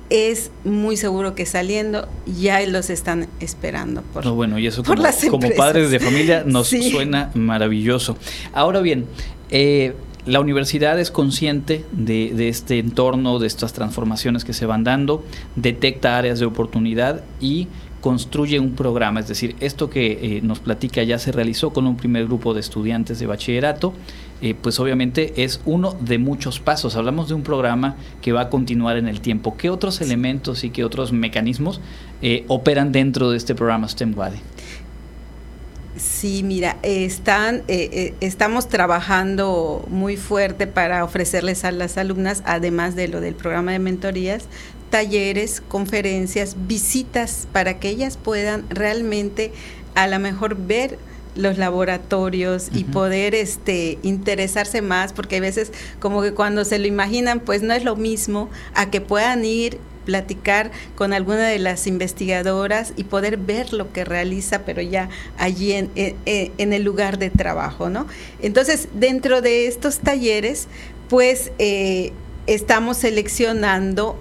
[0.10, 4.02] es muy seguro que saliendo ya los están esperando.
[4.02, 6.90] Por, no, bueno, y eso como, como, padres de familia nos sí.
[6.90, 8.18] suena maravilloso.
[8.54, 9.06] Ahora bien,
[9.52, 9.94] eh,
[10.26, 15.24] la universidad es consciente de, de, este entorno, de estas transformaciones que se van dando,
[15.56, 17.68] detecta áreas de oportunidad y
[18.02, 21.98] construye un programa, es decir, esto que eh, nos platica ya se realizó con un
[21.98, 23.94] primer grupo de estudiantes de bachillerato,
[24.42, 26.96] eh, pues obviamente es uno de muchos pasos.
[26.96, 29.58] Hablamos de un programa que va a continuar en el tiempo.
[29.58, 31.82] ¿Qué otros elementos y qué otros mecanismos
[32.22, 34.40] eh, operan dentro de este programa STEM WADI?
[35.98, 43.20] Sí, mira, están, estamos trabajando muy fuerte para ofrecerles a las alumnas, además de lo
[43.20, 44.46] del programa de mentorías,
[44.90, 49.52] talleres, conferencias, visitas para que ellas puedan realmente
[49.96, 50.98] a lo mejor ver
[51.36, 56.88] los laboratorios y poder este interesarse más porque a veces como que cuando se lo
[56.88, 61.86] imaginan pues no es lo mismo a que puedan ir platicar con alguna de las
[61.86, 67.30] investigadoras y poder ver lo que realiza, pero ya allí en, en, el lugar de
[67.30, 68.08] trabajo, ¿no?
[68.42, 70.68] Entonces, dentro de estos talleres,
[71.10, 72.12] pues eh,
[72.48, 74.20] estamos seleccionando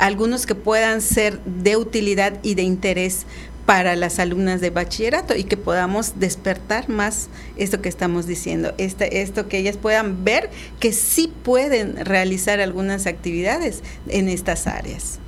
[0.00, 3.26] algunos que puedan ser de utilidad y de interés
[3.66, 9.22] para las alumnas de bachillerato y que podamos despertar más esto que estamos diciendo, este,
[9.22, 15.20] esto que ellas puedan ver que sí pueden realizar algunas actividades en estas áreas.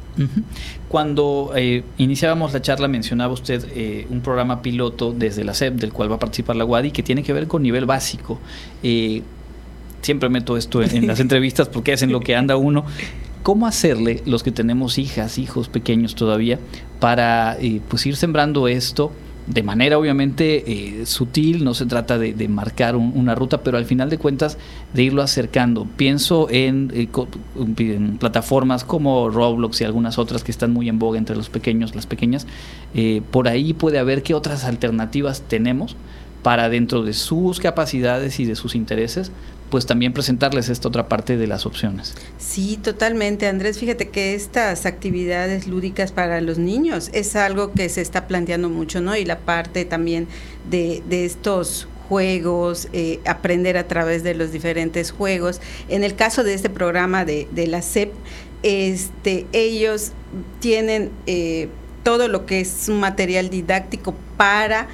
[0.88, 5.92] Cuando eh, iniciábamos la charla mencionaba usted eh, un programa piloto desde la SEP del
[5.92, 8.38] cual va a participar la UADI que tiene que ver con nivel básico.
[8.82, 9.22] Eh,
[10.02, 12.85] siempre meto esto en, en las entrevistas porque es en lo que anda uno.
[13.42, 16.61] ¿Cómo hacerle los que tenemos hijas, hijos pequeños todavía,
[17.00, 19.12] para eh, pues ir sembrando esto?
[19.44, 24.09] de manera obviamente eh, sutil, no se trata de, marcar una ruta, pero al final
[24.09, 24.57] de cuentas
[24.94, 25.85] de irlo acercando.
[25.96, 27.09] Pienso en, eh,
[27.78, 31.96] en, plataformas como Roblox y algunas otras que están muy en boga entre los pequeños,
[31.96, 32.46] las pequeñas.
[33.33, 35.96] por ahí puede haber qué otras alternativas tenemos
[36.42, 39.31] para dentro de sus capacidades y de sus intereses
[39.72, 42.14] pues también presentarles esta otra parte de las opciones.
[42.37, 43.78] Sí, totalmente, Andrés.
[43.78, 49.00] Fíjate que estas actividades lúdicas para los niños es algo que se está planteando mucho,
[49.00, 49.16] ¿no?
[49.16, 50.28] Y la parte también
[50.68, 55.62] de, estos juegos, eh, aprender a través de los diferentes juegos.
[55.88, 58.12] En el caso de este programa de, la CEP,
[58.62, 60.12] este, ellos
[60.61, 61.70] tienen eh,
[62.02, 64.88] todo lo que es un material didáctico para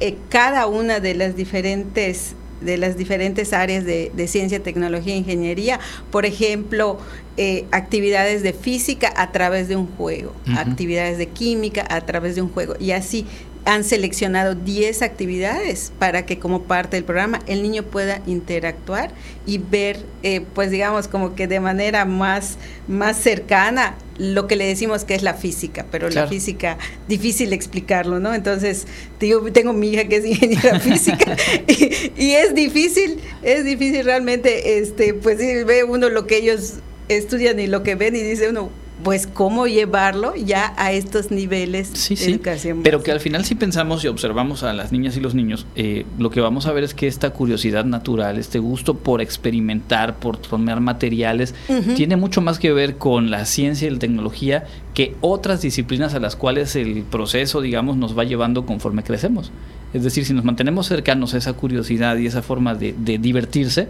[0.00, 5.78] eh, cada una de las diferentes de las diferentes áreas de, ciencia, tecnología e ingeniería.
[6.10, 6.98] Por ejemplo,
[7.36, 12.42] eh, actividades de física a través de un juego, actividades de química a través de
[12.42, 12.74] un juego.
[12.80, 13.26] Y así
[13.68, 19.10] han seleccionado 10 actividades para que como parte del programa el niño pueda interactuar
[19.44, 22.56] y ver, eh, pues digamos, como que de manera más,
[22.88, 26.78] más cercana lo que le decimos que es la física, pero la física
[27.08, 28.34] difícil explicarlo, ¿no?
[28.34, 28.86] Entonces,
[29.20, 34.78] digo, tengo mi hija que es ingeniera física y, y, es difícil, es difícil realmente,
[34.78, 36.76] este, pues ve uno lo que ellos
[37.08, 38.70] estudian y lo que ven y dice uno,
[39.02, 42.82] pues cómo llevarlo ya a estos niveles de educación.
[42.82, 46.04] Pero que al final si pensamos y observamos a las niñas y los niños, eh,
[46.18, 50.36] lo que vamos a ver es que esta curiosidad natural, este gusto por experimentar, por
[50.36, 51.54] tomar materiales,
[51.96, 56.20] tiene mucho más que ver con la ciencia y la tecnología que otras disciplinas a
[56.20, 59.52] las cuales el proceso, digamos, nos va llevando conforme crecemos.
[59.94, 63.88] Es decir, si nos mantenemos cercanos a esa curiosidad y esa forma de, de divertirse,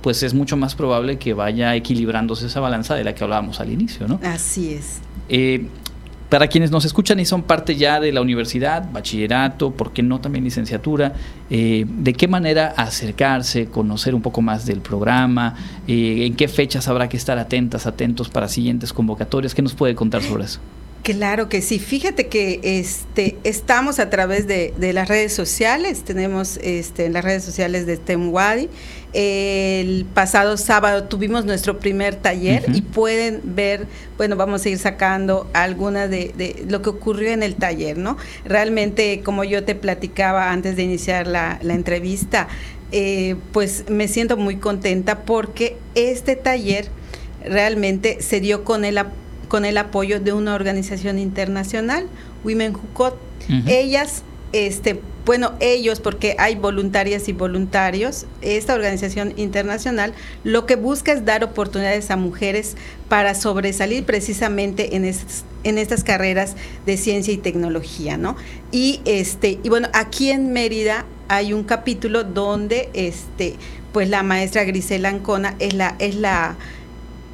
[0.00, 3.70] pues es mucho más probable que vaya equilibrándose esa balanza de la que hablábamos al
[3.70, 4.20] inicio, ¿no?
[4.22, 5.00] Así es.
[5.28, 5.66] Eh,
[6.30, 10.20] para quienes nos escuchan y son parte ya de la universidad, bachillerato, ¿por qué no
[10.20, 11.12] también licenciatura?
[11.50, 15.56] Eh, ¿De qué manera acercarse, conocer un poco más del programa?
[15.88, 19.56] Eh, ¿En qué fechas habrá que estar atentas, atentos para siguientes convocatorias?
[19.56, 20.60] ¿Qué nos puede contar sobre eso?
[21.02, 21.78] Claro que sí.
[21.78, 26.02] Fíjate que este estamos a través de, las redes sociales.
[26.04, 28.68] Tenemos este, en las redes sociales de Temwadi.
[29.14, 33.86] El pasado sábado tuvimos nuestro primer taller y pueden ver,
[34.18, 38.18] bueno, vamos a ir sacando algunas de, lo que ocurrió en el taller, ¿no?
[38.44, 42.46] Realmente, como yo te platicaba antes de iniciar la, entrevista,
[42.92, 46.88] eh, pues me siento muy contenta porque este taller
[47.42, 52.06] realmente se dio con el apoyo con el apoyo de una organización internacional,
[52.44, 53.16] Women Who
[53.66, 61.12] Ellas, este, bueno, ellos, porque hay voluntarias y voluntarios, esta organización internacional lo que busca
[61.12, 62.76] es dar oportunidades a mujeres
[63.08, 66.54] para sobresalir precisamente en estas, en estas carreras
[66.86, 68.36] de ciencia y tecnología, ¿no?
[68.70, 73.56] Y este, y bueno, aquí en Mérida hay un capítulo donde este,
[73.92, 76.54] pues la maestra Grisela Ancona es la, es la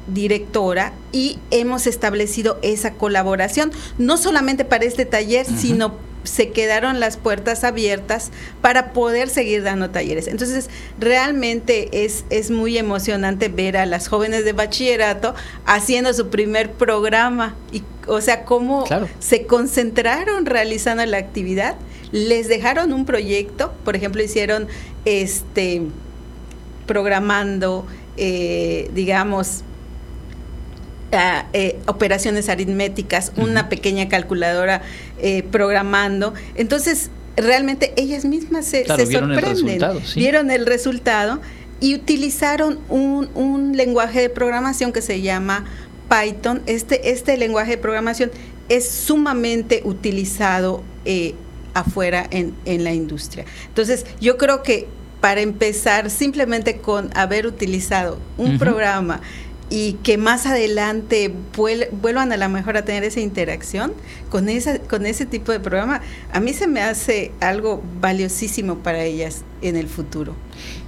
[0.07, 7.17] directora y hemos establecido esa colaboración, no solamente para este taller, sino se quedaron las
[7.17, 10.27] puertas abiertas para poder seguir dando talleres.
[10.27, 16.71] Entonces, realmente es, es muy emocionante ver a las jóvenes de bachillerato haciendo su primer
[16.71, 18.85] programa y o sea, cómo
[19.19, 21.75] se concentraron realizando la actividad,
[22.11, 24.67] les dejaron un proyecto, por ejemplo, hicieron
[25.03, 25.81] este
[26.85, 29.63] programando, eh, digamos,
[31.11, 34.81] eh, operaciones aritméticas, una pequeña calculadora
[35.19, 36.33] eh, programando.
[36.55, 39.79] Entonces, realmente ellas mismas se, sorprenden,
[40.15, 41.39] vieron el resultado
[41.79, 45.65] y utilizaron un, un lenguaje de programación que se llama
[46.09, 46.61] Python.
[46.65, 48.31] Este, este lenguaje de programación
[48.67, 51.35] es sumamente utilizado eh,
[51.73, 53.45] afuera en, en la industria.
[53.67, 54.87] Entonces, yo creo que
[55.21, 59.21] para empezar, simplemente con haber utilizado un programa
[59.69, 63.93] y que más adelante vuelvan a lo mejor a tener esa interacción
[64.29, 66.01] con, esa, con ese tipo de programa,
[66.31, 70.35] a mí se me hace algo valiosísimo para ellas en el futuro.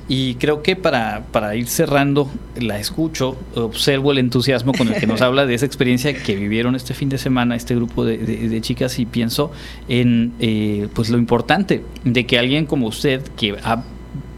[0.07, 5.05] Y creo que para, para ir cerrando, la escucho, observo el entusiasmo con el que
[5.05, 8.61] nos habla de esa experiencia que vivieron este fin de semana este grupo de, de,
[8.61, 9.51] chicas y pienso
[9.87, 13.83] en eh, pues lo importante de que alguien como usted que ha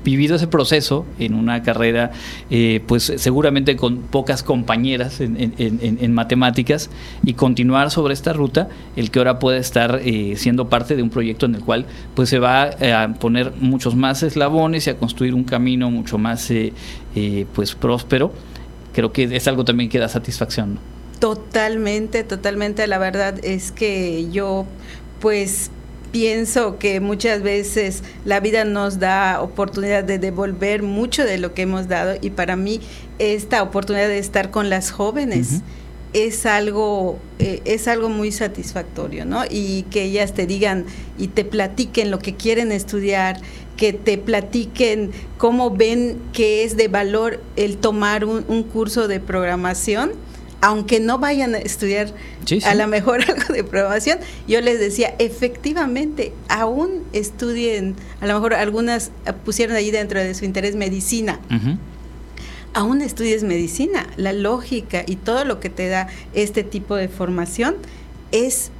[0.03, 2.11] vivido ese proceso en una carrera,
[2.49, 6.89] eh, pues seguramente con pocas compañeras en, matemáticas
[7.23, 11.09] y continuar sobre esta ruta, el que ahora puede estar eh, siendo parte de un
[11.09, 11.85] proyecto en el cual
[12.15, 16.17] pues se va eh, a poner muchos más eslabones y a construir un camino mucho
[16.17, 16.51] más
[17.53, 18.33] pues próspero,
[18.93, 20.79] creo que es algo también que da satisfacción.
[21.19, 22.87] Totalmente, totalmente.
[22.87, 24.65] La verdad es que yo
[25.19, 25.69] pues
[26.11, 31.63] pienso que muchas veces la vida nos da oportunidad de devolver mucho de lo que
[31.63, 32.81] hemos dado y para mí
[33.19, 35.61] esta oportunidad de estar con las jóvenes
[36.13, 39.43] es algo eh, es algo muy satisfactorio, ¿no?
[39.49, 40.85] Y que ellas te digan
[41.17, 43.39] y te platiquen lo que quieren estudiar,
[43.77, 50.11] que te platiquen cómo ven que es de valor el tomar un curso de programación
[50.61, 52.13] aunque no vayan a estudiar
[52.65, 58.53] a lo mejor algo de programación, yo les decía, efectivamente, aún estudien, a lo mejor
[58.53, 59.11] algunas
[59.43, 61.39] pusieron allí dentro de su interés medicina.
[62.73, 67.75] Aún estudies medicina, la lógica y todo lo que te da este tipo de formación
[68.31, 68.71] es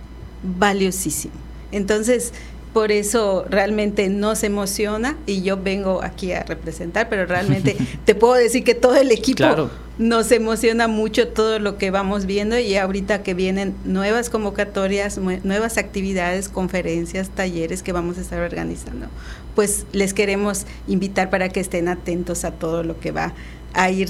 [0.43, 1.34] valiosísimo.
[1.73, 2.34] Entonces,
[2.74, 8.34] por eso realmente nos emociona y yo vengo aquí a representar, pero realmente te puedo
[8.34, 13.24] decir que todo el equipo nos emociona mucho todo lo que vamos viendo y ahorita
[13.24, 19.07] que vienen nuevas convocatorias, nuevas actividades, conferencias, talleres que vamos a estar organizando,
[19.53, 23.34] pues les queremos invitar para que estén atentos a todo lo que va
[23.74, 24.09] a ir,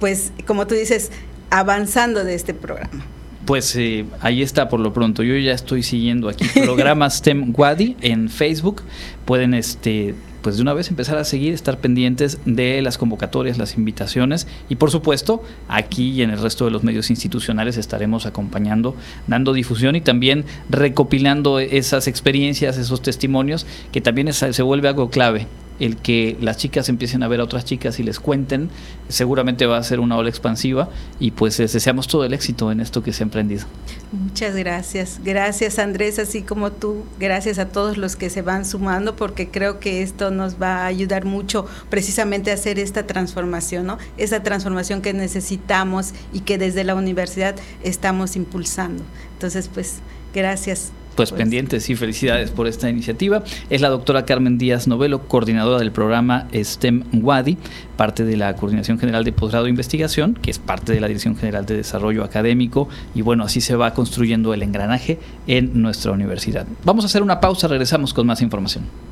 [0.00, 1.10] pues como tú dices,
[1.50, 3.04] avanzando de este programa.
[3.52, 5.22] Pues eh, ahí está por lo pronto.
[5.22, 8.80] Yo ya estoy siguiendo aquí programas STEM Wadi en Facebook.
[9.26, 13.76] Pueden este pues de una vez empezar a seguir, estar pendientes de las convocatorias, las
[13.76, 18.96] invitaciones y por supuesto aquí y en el resto de los medios institucionales estaremos acompañando,
[19.26, 25.46] dando difusión y también recopilando esas experiencias, esos testimonios que también se vuelve algo clave
[25.82, 28.70] el que las chicas empiecen a ver a otras chicas y les cuenten,
[29.08, 33.02] seguramente va a ser una ola expansiva y pues deseamos todo el éxito en esto
[33.02, 33.66] que se ha emprendido.
[34.12, 35.18] Muchas gracias.
[35.24, 39.80] Gracias Andrés, así como tú, gracias a todos los que se van sumando porque creo
[39.80, 43.98] que esto nos va a ayudar mucho precisamente a hacer esta transformación, ¿no?
[44.18, 49.02] Esa transformación que necesitamos y que desde la universidad estamos impulsando.
[49.34, 49.96] Entonces, pues,
[50.32, 53.42] gracias pues, pues, pendientes y felicidades por esta iniciativa.
[53.70, 57.58] Es la doctora Carmen Díaz Novelo, coordinadora del programa STEM WADI,
[57.96, 61.36] parte de la Coordinación General de Posgrado de Investigación, que es parte de la Dirección
[61.36, 66.66] General de Desarrollo Académico, y bueno, así se va construyendo el engranaje en nuestra universidad.
[66.84, 69.11] Vamos a hacer una pausa, regresamos con más información.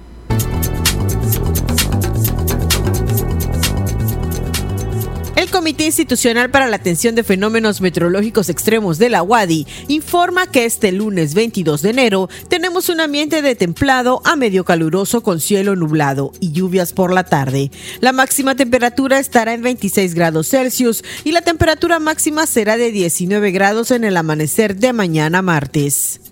[5.61, 10.90] Comité Institucional para la Atención de Fenómenos Meteorológicos Extremos de la UADI informa que este
[10.90, 16.32] lunes 22 de enero tenemos un ambiente de templado a medio caluroso con cielo nublado
[16.40, 17.70] y lluvias por la tarde.
[18.00, 23.50] La máxima temperatura estará en 26 grados Celsius y la temperatura máxima será de 19
[23.50, 26.30] grados en el amanecer de mañana martes.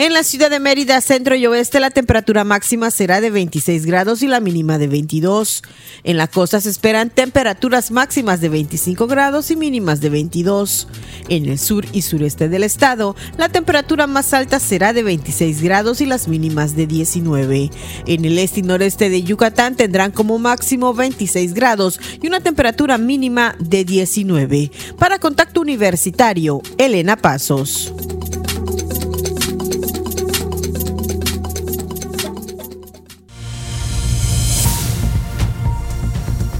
[0.00, 4.22] En la ciudad de Mérida, centro y oeste, la temperatura máxima será de 26 grados
[4.22, 5.64] y la mínima de 22.
[6.04, 10.86] En la costa se esperan temperaturas máximas de 25 grados y mínimas de 22.
[11.28, 16.00] En el sur y sureste del estado, la temperatura más alta será de 26 grados
[16.00, 17.68] y las mínimas de 19.
[18.06, 22.98] En el este y noreste de Yucatán tendrán como máximo 26 grados y una temperatura
[22.98, 24.70] mínima de 19.
[24.96, 27.92] Para Contacto Universitario, Elena Pasos.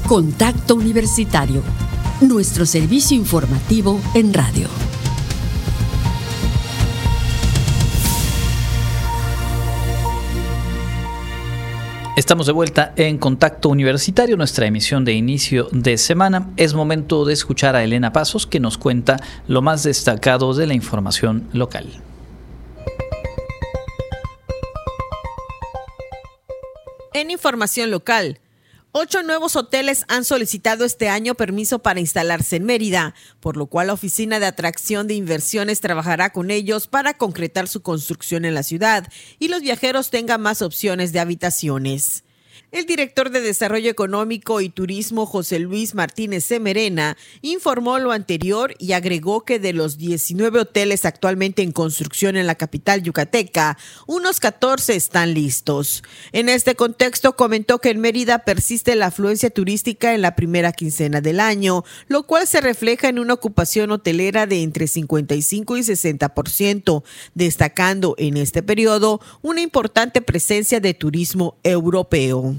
[0.09, 1.63] Contacto Universitario,
[2.23, 4.67] nuestro servicio informativo en radio.
[12.17, 16.49] Estamos de vuelta en Contacto Universitario, nuestra emisión de inicio de semana.
[16.57, 20.73] Es momento de escuchar a Elena Pasos que nos cuenta lo más destacado de la
[20.73, 21.87] información local.
[27.13, 28.41] En información local,
[28.93, 33.89] Ocho nuevos hoteles han solicitado este año permiso para instalarse en Mérida, por lo cual
[33.89, 38.63] la Oficina de Atracción de Inversiones trabajará con ellos para concretar su construcción en la
[38.63, 39.07] ciudad
[39.39, 42.25] y los viajeros tengan más opciones de habitaciones.
[42.71, 48.93] El director de Desarrollo Económico y Turismo, José Luis Martínez Semerena, informó lo anterior y
[48.93, 54.97] agregó que de los 19 hoteles actualmente en construcción en la capital yucateca, unos 14
[54.97, 56.03] están listos.
[56.33, 61.23] En este contexto, comentó que en Mérida persiste la afluencia turística en la primera quincena
[61.23, 67.03] del año, lo cual se refleja en una ocupación hotelera de entre 55 y 60%,
[67.35, 72.58] destacando en este periodo una importante presencia de turismo europeo.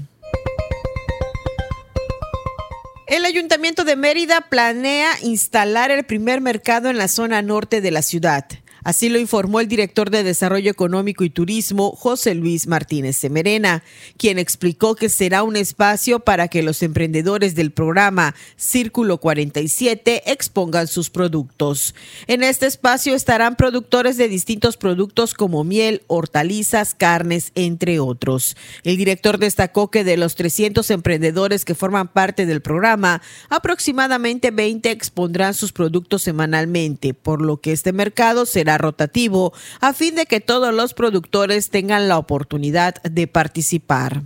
[3.10, 8.02] El Ayuntamiento de Mérida planea instalar el primer mercado en la zona norte de la
[8.02, 8.46] ciudad.
[8.84, 13.82] Así lo informó el director de Desarrollo Económico y Turismo, José Luis Martínez Semerena,
[14.16, 20.86] quien explicó que será un espacio para que los emprendedores del programa Círculo 47 expongan
[20.86, 21.94] sus productos.
[22.26, 28.56] En este espacio estarán productores de distintos productos como miel, hortalizas, carnes, entre otros.
[28.82, 34.90] El director destacó que de los 300 emprendedores que forman parte del programa, aproximadamente 20
[34.90, 40.40] expondrán sus productos semanalmente, por lo que este mercado será rotativo a fin de que
[40.40, 44.22] todos los productores tengan la oportunidad de participar.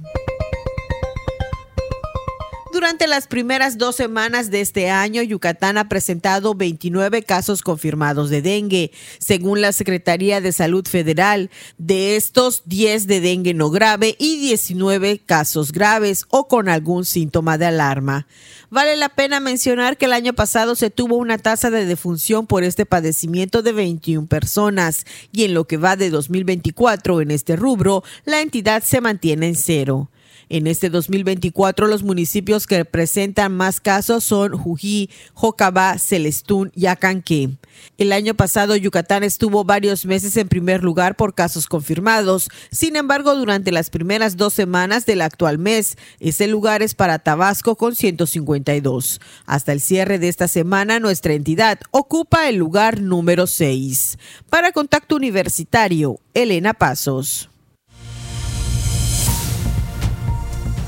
[2.84, 8.42] Durante las primeras dos semanas de este año, Yucatán ha presentado 29 casos confirmados de
[8.42, 11.48] dengue, según la Secretaría de Salud Federal.
[11.78, 17.56] De estos, 10 de dengue no grave y 19 casos graves o con algún síntoma
[17.56, 18.26] de alarma.
[18.68, 22.64] Vale la pena mencionar que el año pasado se tuvo una tasa de defunción por
[22.64, 28.04] este padecimiento de 21 personas y en lo que va de 2024 en este rubro,
[28.26, 30.10] la entidad se mantiene en cero.
[30.48, 37.50] En este 2024, los municipios que presentan más casos son Jují, Jocabá, Celestún y Acanqué.
[37.98, 42.48] El año pasado, Yucatán estuvo varios meses en primer lugar por casos confirmados.
[42.70, 47.76] Sin embargo, durante las primeras dos semanas del actual mes, ese lugar es para Tabasco
[47.76, 49.20] con 152.
[49.46, 54.18] Hasta el cierre de esta semana, nuestra entidad ocupa el lugar número 6.
[54.50, 57.50] Para Contacto Universitario, Elena Pasos.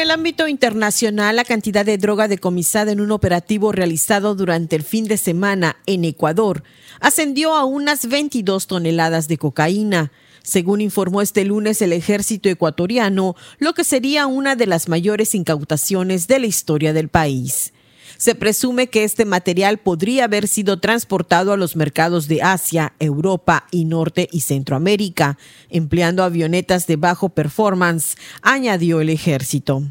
[0.00, 5.06] el ámbito internacional, la cantidad de droga decomisada en un operativo realizado durante el fin
[5.06, 6.62] de semana en Ecuador
[7.00, 10.10] ascendió a unas 22 toneladas de cocaína,
[10.42, 16.28] según informó este lunes el ejército ecuatoriano, lo que sería una de las mayores incautaciones
[16.28, 17.72] de la historia del país.
[18.20, 23.66] Se presume que este material podría haber sido transportado a los mercados de Asia, Europa
[23.70, 25.38] y Norte y Centroamérica,
[25.70, 29.84] empleando avionetas de bajo performance, añadió el ejército.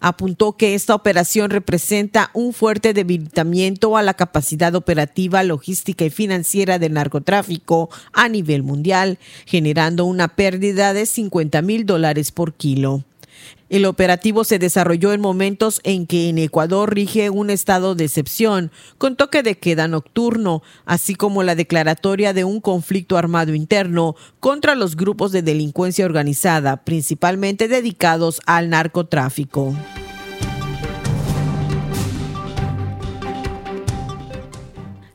[0.00, 6.80] Apuntó que esta operación representa un fuerte debilitamiento a la capacidad operativa, logística y financiera
[6.80, 13.04] del narcotráfico a nivel mundial, generando una pérdida de 50 mil dólares por kilo.
[13.68, 18.72] El operativo se desarrolló en momentos en que en Ecuador rige un estado de excepción,
[18.98, 24.74] con toque de queda nocturno, así como la declaratoria de un conflicto armado interno contra
[24.74, 29.74] los grupos de delincuencia organizada, principalmente dedicados al narcotráfico.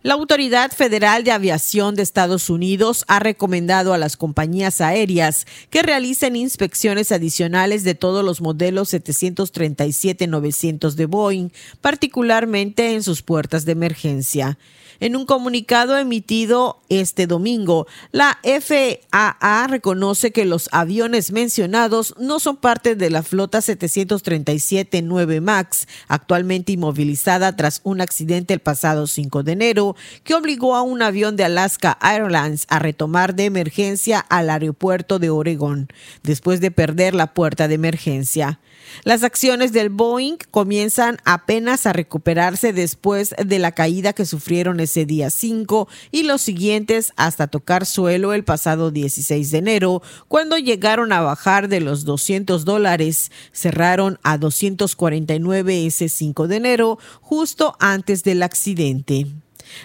[0.06, 5.82] La Autoridad Federal de Aviación de Estados Unidos ha recomendado a las compañías aéreas que
[5.82, 11.50] realicen inspecciones adicionales de todos los modelos 737-900 de Boeing,
[11.82, 14.60] particularmente en sus puertas de emergencia.
[15.00, 22.58] En un comunicado emitido este domingo, la FAA reconoce que los aviones mencionados no son
[22.58, 29.52] parte de la flota 737-9 MAX, actualmente inmovilizada tras un accidente el pasado 5 de
[29.52, 35.20] enero, que obligó a un avión de Alaska Airlines a retomar de emergencia al aeropuerto
[35.20, 35.90] de Oregón,
[36.24, 38.60] después de perder la puerta de emergencia.
[39.04, 45.06] Las acciones del Boeing comienzan apenas a recuperarse después de la caída que sufrieron ese
[45.06, 51.12] día 5 y los siguientes hasta tocar suelo el pasado 16 de enero, cuando llegaron
[51.12, 53.32] a bajar de los 200 dólares.
[53.52, 59.28] Cerraron a 249 ese 5 de enero, justo antes del accidente.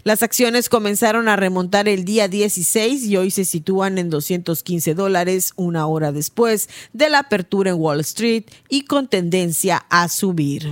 [0.04, 5.52] Las acciones comenzaron a remontar el día 16 y hoy se sitúan en 215 dólares
[5.56, 10.68] una hora después de la apertura en Wall Street y con tendencia a subir.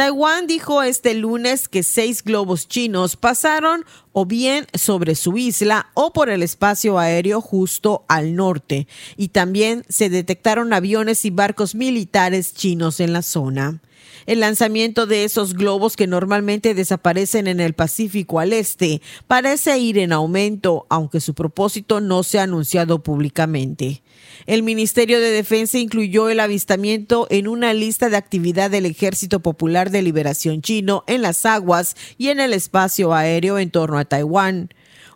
[0.00, 6.14] Taiwán dijo este lunes que seis globos chinos pasaron o bien sobre su isla o
[6.14, 8.88] por el espacio aéreo justo al norte,
[9.18, 13.82] y también se detectaron aviones y barcos militares chinos en la zona.
[14.24, 19.98] El lanzamiento de esos globos que normalmente desaparecen en el Pacífico al este parece ir
[19.98, 24.02] en aumento, aunque su propósito no se ha anunciado públicamente.
[24.46, 29.90] El Ministerio de Defensa incluyó el avistamiento en una lista de actividad del Ejército Popular
[29.90, 34.70] de Liberación Chino en las aguas y en el espacio aéreo en torno a Taiwán.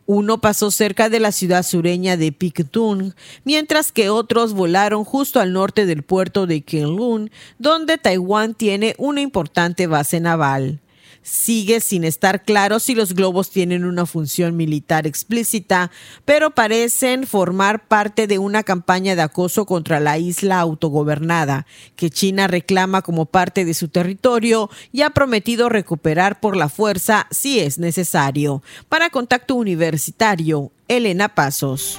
[0.07, 3.13] Uno pasó cerca de la ciudad sureña de Pictung,
[3.45, 9.23] mientras que otros volaron justo al norte del puerto de Kowloon, donde Taiwán tiene una
[9.23, 10.81] importante base naval.
[11.27, 15.91] Sigue sin estar claro si los globos tienen una función militar explícita,
[16.27, 21.65] pero parecen formar parte de una campaña de acoso contra la isla autogobernada,
[21.97, 27.27] que China reclama como parte de su territorio y ha prometido recuperar por la fuerza
[27.31, 28.63] si es necesario.
[28.91, 31.99] Para Contacto Universitario, Elena Pasos.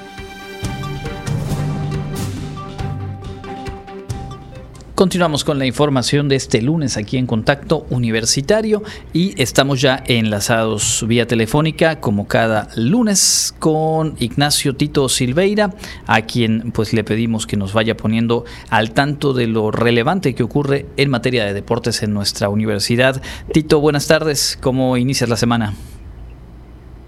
[4.96, 8.82] Continuamos con la información de este lunes aquí en Contacto Universitario
[9.12, 15.72] y estamos ya enlazados vía telefónica como cada lunes con Ignacio Tito Silveira,
[16.08, 20.43] a quien pues le pedimos que nos vaya poniendo al tanto de lo relevante que
[20.43, 23.22] ocurre en materia de deportes en nuestra universidad.
[23.52, 25.74] Tito, buenas tardes, ¿cómo inicias la semana?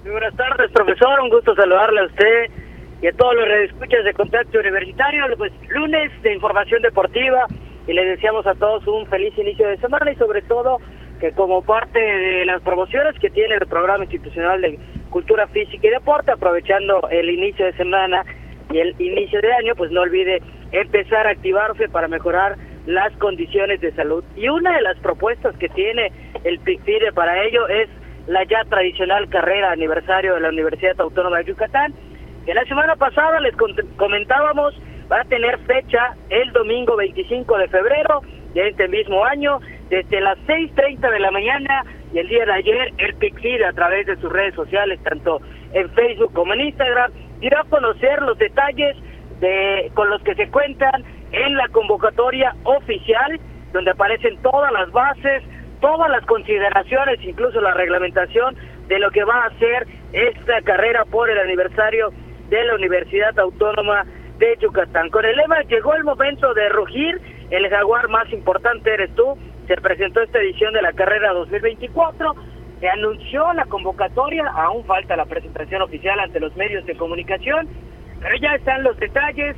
[0.03, 2.51] Muy buenas tardes, profesor, un gusto saludarle a usted
[3.01, 7.47] y a todos los redescuchas de Contacto Universitario, pues lunes de información deportiva
[7.87, 10.79] y les deseamos a todos un feliz inicio de semana y sobre todo
[11.19, 14.77] que como parte de las promociones que tiene el programa institucional de
[15.09, 18.23] cultura física y deporte, aprovechando el inicio de semana
[18.71, 23.81] y el inicio de año, pues no olvide empezar a activarse para mejorar las condiciones
[23.81, 24.23] de salud.
[24.35, 26.11] Y una de las propuestas que tiene
[26.43, 27.89] el PICFIDE para ello es
[28.27, 31.93] la ya tradicional carrera aniversario de la Universidad Autónoma de Yucatán,
[32.45, 33.55] que la semana pasada les
[33.97, 34.75] comentábamos
[35.11, 38.21] va a tener fecha el domingo 25 de febrero
[38.53, 41.83] de este mismo año, desde las 6.30 de la mañana
[42.13, 45.41] y el día de ayer el PICFID a través de sus redes sociales, tanto
[45.73, 48.95] en Facebook como en Instagram, irá a conocer los detalles
[49.39, 53.39] de con los que se cuentan en la convocatoria oficial,
[53.73, 55.43] donde aparecen todas las bases,
[55.79, 58.55] todas las consideraciones, incluso la reglamentación
[58.87, 62.11] de lo que va a ser esta carrera por el aniversario
[62.49, 64.05] de la Universidad Autónoma
[64.37, 65.09] de Yucatán.
[65.09, 69.37] Con el lema llegó el momento de rugir, el jaguar más importante eres tú.
[69.67, 72.35] Se presentó esta edición de la carrera 2024.
[72.79, 77.67] Se anunció la convocatoria, aún falta la presentación oficial ante los medios de comunicación,
[78.21, 79.55] pero ya están los detalles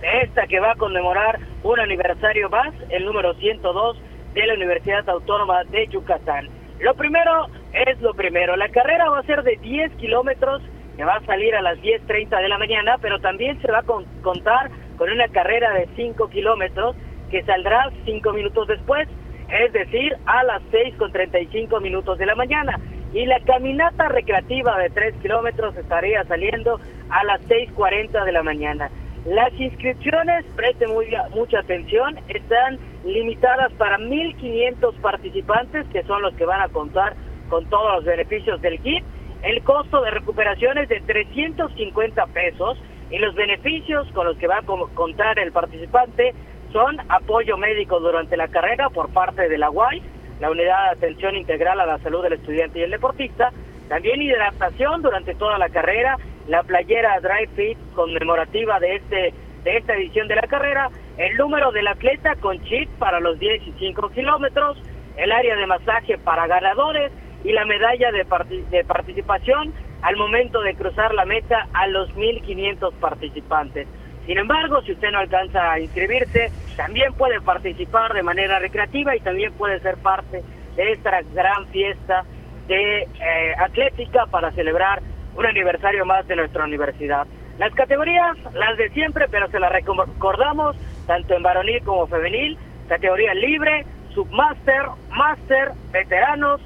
[0.00, 4.02] de esta que va a conmemorar un aniversario más, el número 102
[4.34, 6.48] de la Universidad Autónoma de Yucatán.
[6.80, 10.62] Lo primero es lo primero, la carrera va a ser de 10 kilómetros
[11.04, 14.70] va a salir a las 10.30 de la mañana, pero también se va a contar
[14.96, 16.96] con una carrera de 5 kilómetros
[17.30, 19.08] que saldrá 5 minutos después,
[19.48, 22.78] es decir, a las 6.35 minutos de la mañana.
[23.12, 28.90] Y la caminata recreativa de 3 kilómetros estaría saliendo a las 6.40 de la mañana.
[29.26, 36.46] Las inscripciones, presten muy, mucha atención, están limitadas para 1.500 participantes, que son los que
[36.46, 37.14] van a contar
[37.48, 39.04] con todos los beneficios del kit
[39.42, 42.78] el costo de recuperación es de 350 pesos
[43.10, 44.62] y los beneficios con los que va a
[44.94, 46.34] contar el participante
[46.72, 50.02] son apoyo médico durante la carrera por parte de la UAI,
[50.40, 53.50] la Unidad de Atención Integral a la Salud del Estudiante y el Deportista,
[53.88, 56.16] también hidratación durante toda la carrera,
[56.46, 59.34] la playera Dry Fit conmemorativa de este
[59.64, 60.88] de esta edición de la carrera
[61.18, 64.78] el número del atleta con chip para los 10 y 5 kilómetros,
[65.18, 67.12] el área de masaje para ganadores
[67.44, 68.26] y la medalla de,
[68.70, 69.72] de participación
[70.02, 73.86] al momento de cruzar la meta a los 1.500 participantes.
[74.26, 79.20] Sin embargo, si usted no alcanza a inscribirse, también puede participar de manera recreativa y
[79.20, 80.42] también puede ser parte
[80.76, 82.24] de esta gran fiesta
[82.68, 85.02] de eh, atlética para celebrar
[85.34, 87.26] un aniversario más de nuestra universidad.
[87.58, 90.76] Las categorías, las de siempre, pero se las recordamos
[91.06, 92.56] tanto en varonil como femenil,
[92.88, 93.84] categoría libre,
[94.14, 96.60] submaster, máster, veteranos,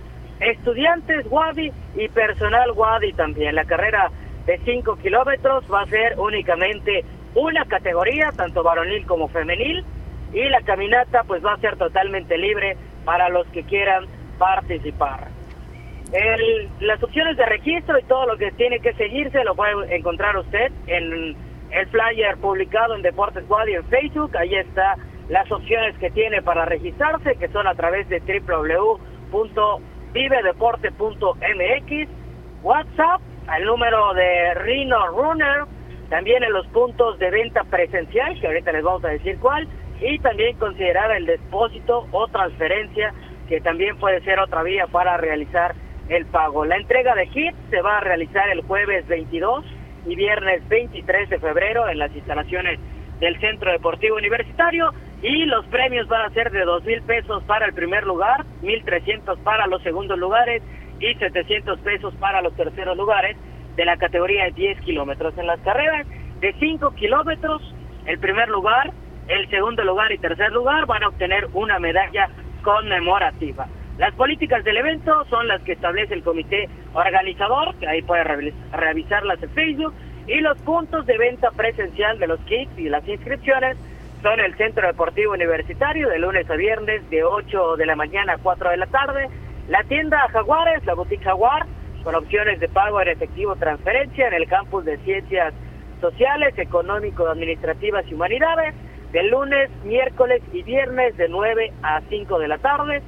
[0.45, 3.55] estudiantes WADI y personal WADI también.
[3.55, 4.11] La carrera
[4.47, 9.85] de 5 kilómetros va a ser únicamente una categoría, tanto varonil como femenil,
[10.33, 14.07] y la caminata pues va a ser totalmente libre para los que quieran
[14.39, 15.29] participar.
[16.81, 20.71] Las opciones de registro y todo lo que tiene que seguirse lo puede encontrar usted
[20.87, 21.37] en
[21.71, 24.37] el flyer publicado en Deportes WADI en Facebook.
[24.37, 24.97] Ahí está
[25.29, 28.21] las opciones que tiene para registrarse, que son a través de
[30.15, 32.09] www.vivedeporte.mx,
[32.63, 35.65] WhatsApp, al número de Rino Runner,
[36.09, 39.69] también en los puntos de venta presencial, que ahorita les vamos a decir cuál,
[40.01, 43.13] y también considerar el depósito o transferencia,
[43.49, 45.75] que también puede ser otra vía para realizar
[46.09, 46.65] el pago.
[46.65, 49.65] La entrega de kits se va a realizar el jueves 22
[50.07, 52.79] y viernes 23 de febrero en las instalaciones
[53.21, 54.93] del Centro Deportivo Universitario
[55.25, 58.85] y los premios van a ser de dos mil pesos para el primer lugar, mil
[58.85, 60.63] trescientos para los segundos lugares
[61.01, 63.35] y 700 pesos para los terceros lugares
[63.75, 65.37] de la categoría de 10 kilómetros.
[65.39, 66.07] En las carreras
[66.41, 67.63] de 5 kilómetros,
[68.05, 68.93] el primer lugar,
[69.29, 72.29] el segundo lugar y tercer lugar van a obtener una medalla
[72.63, 73.67] conmemorativa.
[73.97, 78.25] Las políticas del evento son las que establece el comité organizador, que ahí puede
[78.73, 79.95] revisarlas en Facebook,
[80.27, 83.79] y los puntos de venta presencial de los kits y las inscripciones
[84.25, 88.39] son el Centro Deportivo Universitario de lunes a viernes de 8 de la mañana a
[88.39, 89.29] 4 de la tarde,
[89.69, 91.67] la tienda Jaguares, la boutique Jaguar,
[92.03, 95.53] con opciones de pago en efectivo transferencia en el campus de Ciencias
[96.01, 98.75] Sociales, Económico, Administrativas y Humanidades,
[99.13, 103.03] de lunes, miércoles y viernes de 9 a 5 de la tarde,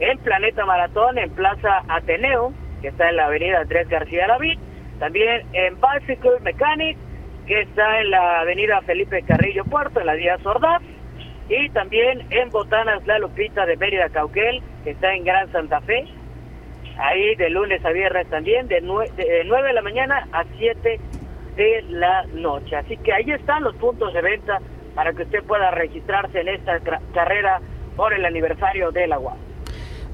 [0.00, 2.52] en Planeta Maratón, en Plaza Ateneo,
[2.82, 4.58] que está en la avenida Andrés García Lavid,
[4.98, 6.98] también en Bicycle Mechanic,
[7.46, 10.82] que está en la avenida Felipe Carrillo Puerto, en la vía Sordaz,
[11.48, 16.06] y también en Botanas La Lupita de Mérida Cauquel, que está en Gran Santa Fe,
[16.98, 21.00] ahí de lunes a viernes también, de 9 de, 9 de la mañana a 7
[21.56, 22.76] de la noche.
[22.76, 24.58] Así que ahí están los puntos de venta
[24.94, 26.80] para que usted pueda registrarse en esta
[27.14, 27.60] carrera
[27.96, 29.36] por el aniversario de la UAS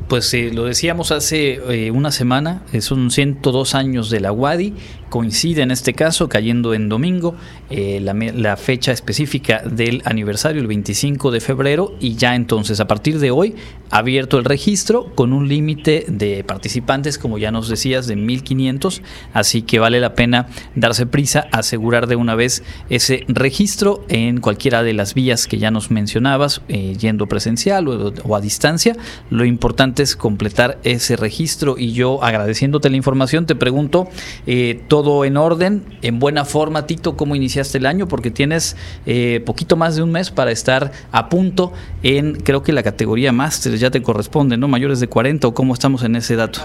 [0.08, 4.74] pues eh, lo decíamos hace eh, una semana, son 102 años de la WADI,
[5.12, 7.36] coincide en este caso, cayendo en domingo,
[7.70, 13.18] eh, la, fecha específica del aniversario, el 25 de febrero, y ya entonces a partir
[13.18, 13.54] de hoy
[13.90, 19.02] abierto el registro con un límite de participantes, como ya nos decías, de 1500,
[19.32, 24.82] así que vale la pena darse prisa, asegurar de una vez ese registro en cualquiera
[24.82, 28.96] de las vías que ya nos mencionabas, yendo presencial o, a distancia.
[29.30, 34.08] Lo importante completar ese registro y yo agradeciéndote la información te pregunto,
[34.46, 37.16] eh, ¿todo en orden, en buena forma, Tito?
[37.16, 38.06] ¿Cómo iniciaste el año?
[38.06, 41.72] Porque tienes eh, poquito más de un mes para estar a punto
[42.02, 44.68] en, creo que la categoría máster ya te corresponde, ¿no?
[44.68, 46.60] Mayores de 40 o cómo estamos en ese dato.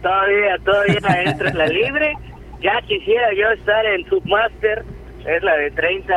[0.00, 2.14] Todavía, todavía entro en la libre.
[2.62, 4.84] Ya quisiera yo estar en submaster,
[5.26, 6.14] es la de 30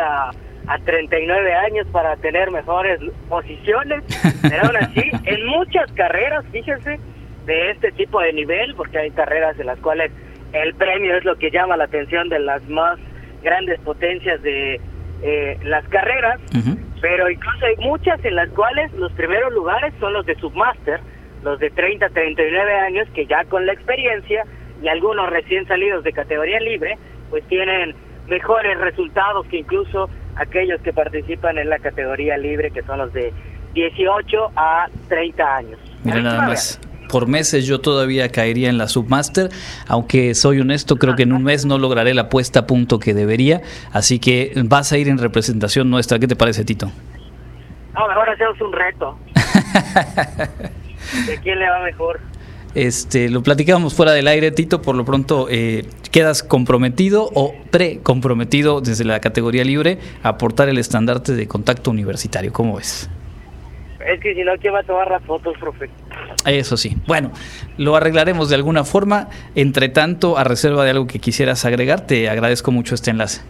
[0.67, 4.03] a 39 años para tener mejores posiciones,
[4.41, 6.99] pero aún así, en muchas carreras, fíjense,
[7.45, 10.11] de este tipo de nivel, porque hay carreras en las cuales
[10.53, 12.99] el premio es lo que llama la atención de las más
[13.43, 14.79] grandes potencias de
[15.21, 16.39] eh, las carreras,
[17.01, 20.99] pero incluso hay muchas en las cuales los primeros lugares son los de submaster,
[21.43, 24.43] los de 30 a 39 años, que ya con la experiencia
[24.81, 26.97] y algunos recién salidos de categoría libre,
[27.29, 27.95] pues tienen
[28.27, 33.33] mejores resultados que incluso aquellos que participan en la categoría libre, que son los de
[33.73, 35.79] 18 a 30 años.
[36.03, 36.79] Mira nada más.
[37.07, 39.49] Por meses yo todavía caería en la submaster,
[39.87, 43.13] aunque soy honesto, creo que en un mes no lograré la puesta a punto que
[43.13, 46.19] debería, así que vas a ir en representación nuestra.
[46.19, 46.91] ¿Qué te parece, Tito?
[47.93, 49.17] No, mejor hacemos un reto.
[51.27, 52.19] ¿De quién le va mejor?
[52.75, 58.81] Este, lo platicábamos fuera del aire, Tito, por lo pronto eh, quedas comprometido o pre-comprometido
[58.81, 62.53] desde la categoría libre a aportar el estandarte de contacto universitario.
[62.53, 63.09] ¿Cómo ves?
[64.05, 65.89] Es que si no, ¿quién va a tomar las fotos, profe?
[66.45, 66.95] Eso sí.
[67.07, 67.31] Bueno,
[67.77, 69.29] lo arreglaremos de alguna forma.
[69.55, 73.41] Entre tanto, a reserva de algo que quisieras agregar, te agradezco mucho este enlace.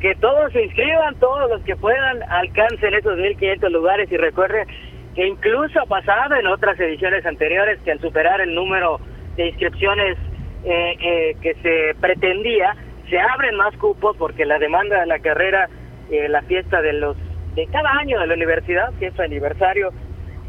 [0.00, 4.68] que todos se inscriban, todos los que puedan alcancen esos 1.500 lugares y recuerden
[5.14, 9.00] que incluso ha pasado en otras ediciones anteriores que al superar el número
[9.36, 10.18] de inscripciones
[10.64, 12.76] eh, eh, que se pretendía,
[13.08, 15.68] se abren más cupos porque la demanda de la carrera,
[16.10, 17.16] eh, la fiesta de los
[17.54, 19.92] de cada año de la universidad, fiesta aniversario,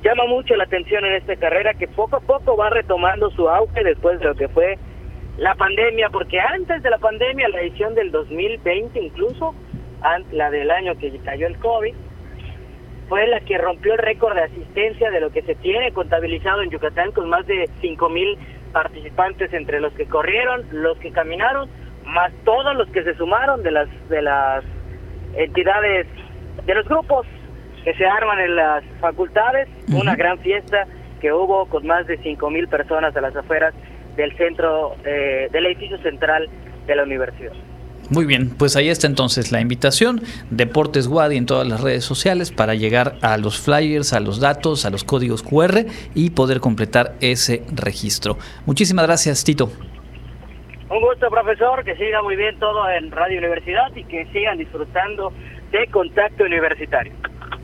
[0.04, 3.84] llama mucho la atención en esta carrera que poco a poco va retomando su auge
[3.84, 4.78] después de lo que fue
[5.38, 9.54] la pandemia, porque antes de la pandemia, la edición del 2020 incluso,
[10.32, 11.94] la del año que cayó el COVID,
[13.10, 16.72] fue la que rompió el récord de asistencia de lo que se tiene contabilizado en
[16.72, 18.38] Yucatán con más de 5 mil
[18.72, 21.70] participantes entre los que corrieron, los que caminaron,
[22.06, 24.64] más todos los que se sumaron de las de las
[25.36, 26.08] entidades,
[26.66, 27.26] de los grupos
[27.84, 30.88] que se arman en las facultades, una gran fiesta
[31.22, 33.74] que hubo con más de 5 mil personas a las afueras
[34.16, 36.50] del centro, eh, del edificio central
[36.88, 37.54] de la universidad.
[38.10, 42.52] Muy bien, pues ahí está entonces la invitación, Deportes Wadi en todas las redes sociales
[42.52, 47.14] para llegar a los flyers, a los datos, a los códigos QR y poder completar
[47.20, 48.38] ese registro.
[48.68, 49.72] Muchísimas gracias, Tito.
[50.88, 55.34] Un gusto, profesor, que siga muy bien todo en Radio Universidad y que sigan disfrutando
[55.76, 57.12] de Contacto Universitario.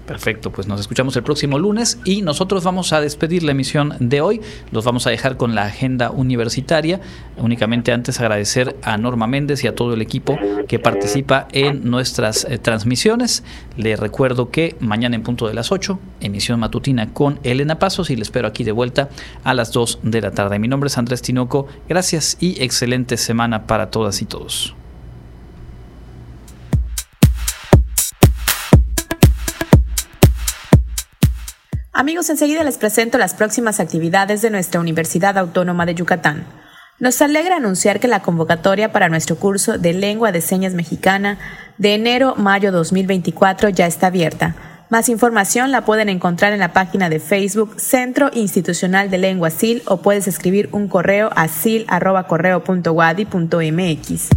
[0.05, 4.19] Perfecto, pues nos escuchamos el próximo lunes y nosotros vamos a despedir la emisión de
[4.19, 4.41] hoy.
[4.71, 6.99] Los vamos a dejar con la agenda universitaria.
[7.37, 10.37] Únicamente antes agradecer a Norma Méndez y a todo el equipo
[10.67, 13.45] que participa en nuestras eh, transmisiones.
[13.77, 18.17] Le recuerdo que mañana en punto de las 8, emisión matutina con Elena Pasos y
[18.17, 19.07] le espero aquí de vuelta
[19.45, 20.59] a las 2 de la tarde.
[20.59, 21.67] Mi nombre es Andrés Tinoco.
[21.87, 24.75] Gracias y excelente semana para todas y todos.
[32.01, 36.45] Amigos, enseguida les presento las próximas actividades de nuestra Universidad Autónoma de Yucatán.
[36.97, 41.37] Nos alegra anunciar que la convocatoria para nuestro curso de Lengua de Señas Mexicana
[41.77, 44.55] de enero-mayo 2024 ya está abierta.
[44.89, 49.83] Más información la pueden encontrar en la página de Facebook Centro Institucional de Lengua SIL
[49.85, 54.29] o puedes escribir un correo a sil.correo.wadi.mx.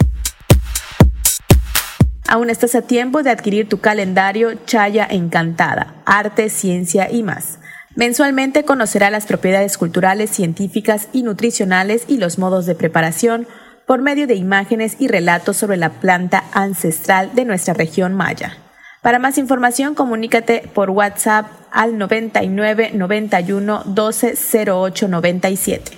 [2.29, 7.59] Aún estás a tiempo de adquirir tu calendario Chaya Encantada, Arte, Ciencia y más.
[7.95, 13.47] Mensualmente conocerá las propiedades culturales, científicas y nutricionales y los modos de preparación,
[13.87, 18.57] por medio de imágenes y relatos sobre la planta ancestral de nuestra región maya.
[19.01, 24.35] Para más información, comunícate por WhatsApp al 99 91 12
[24.69, 25.97] 08 97.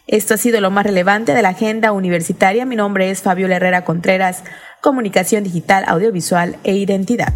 [0.07, 2.67] Esto ha sido lo más relevante de la agenda universitaria.
[2.67, 4.45] Mi nombre es Fabiola Herrera Contreras,
[4.81, 7.33] Comunicación Digital, Audiovisual e Identidad.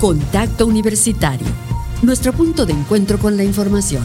[0.00, 1.46] Contacto Universitario,
[2.02, 4.04] nuestro punto de encuentro con la información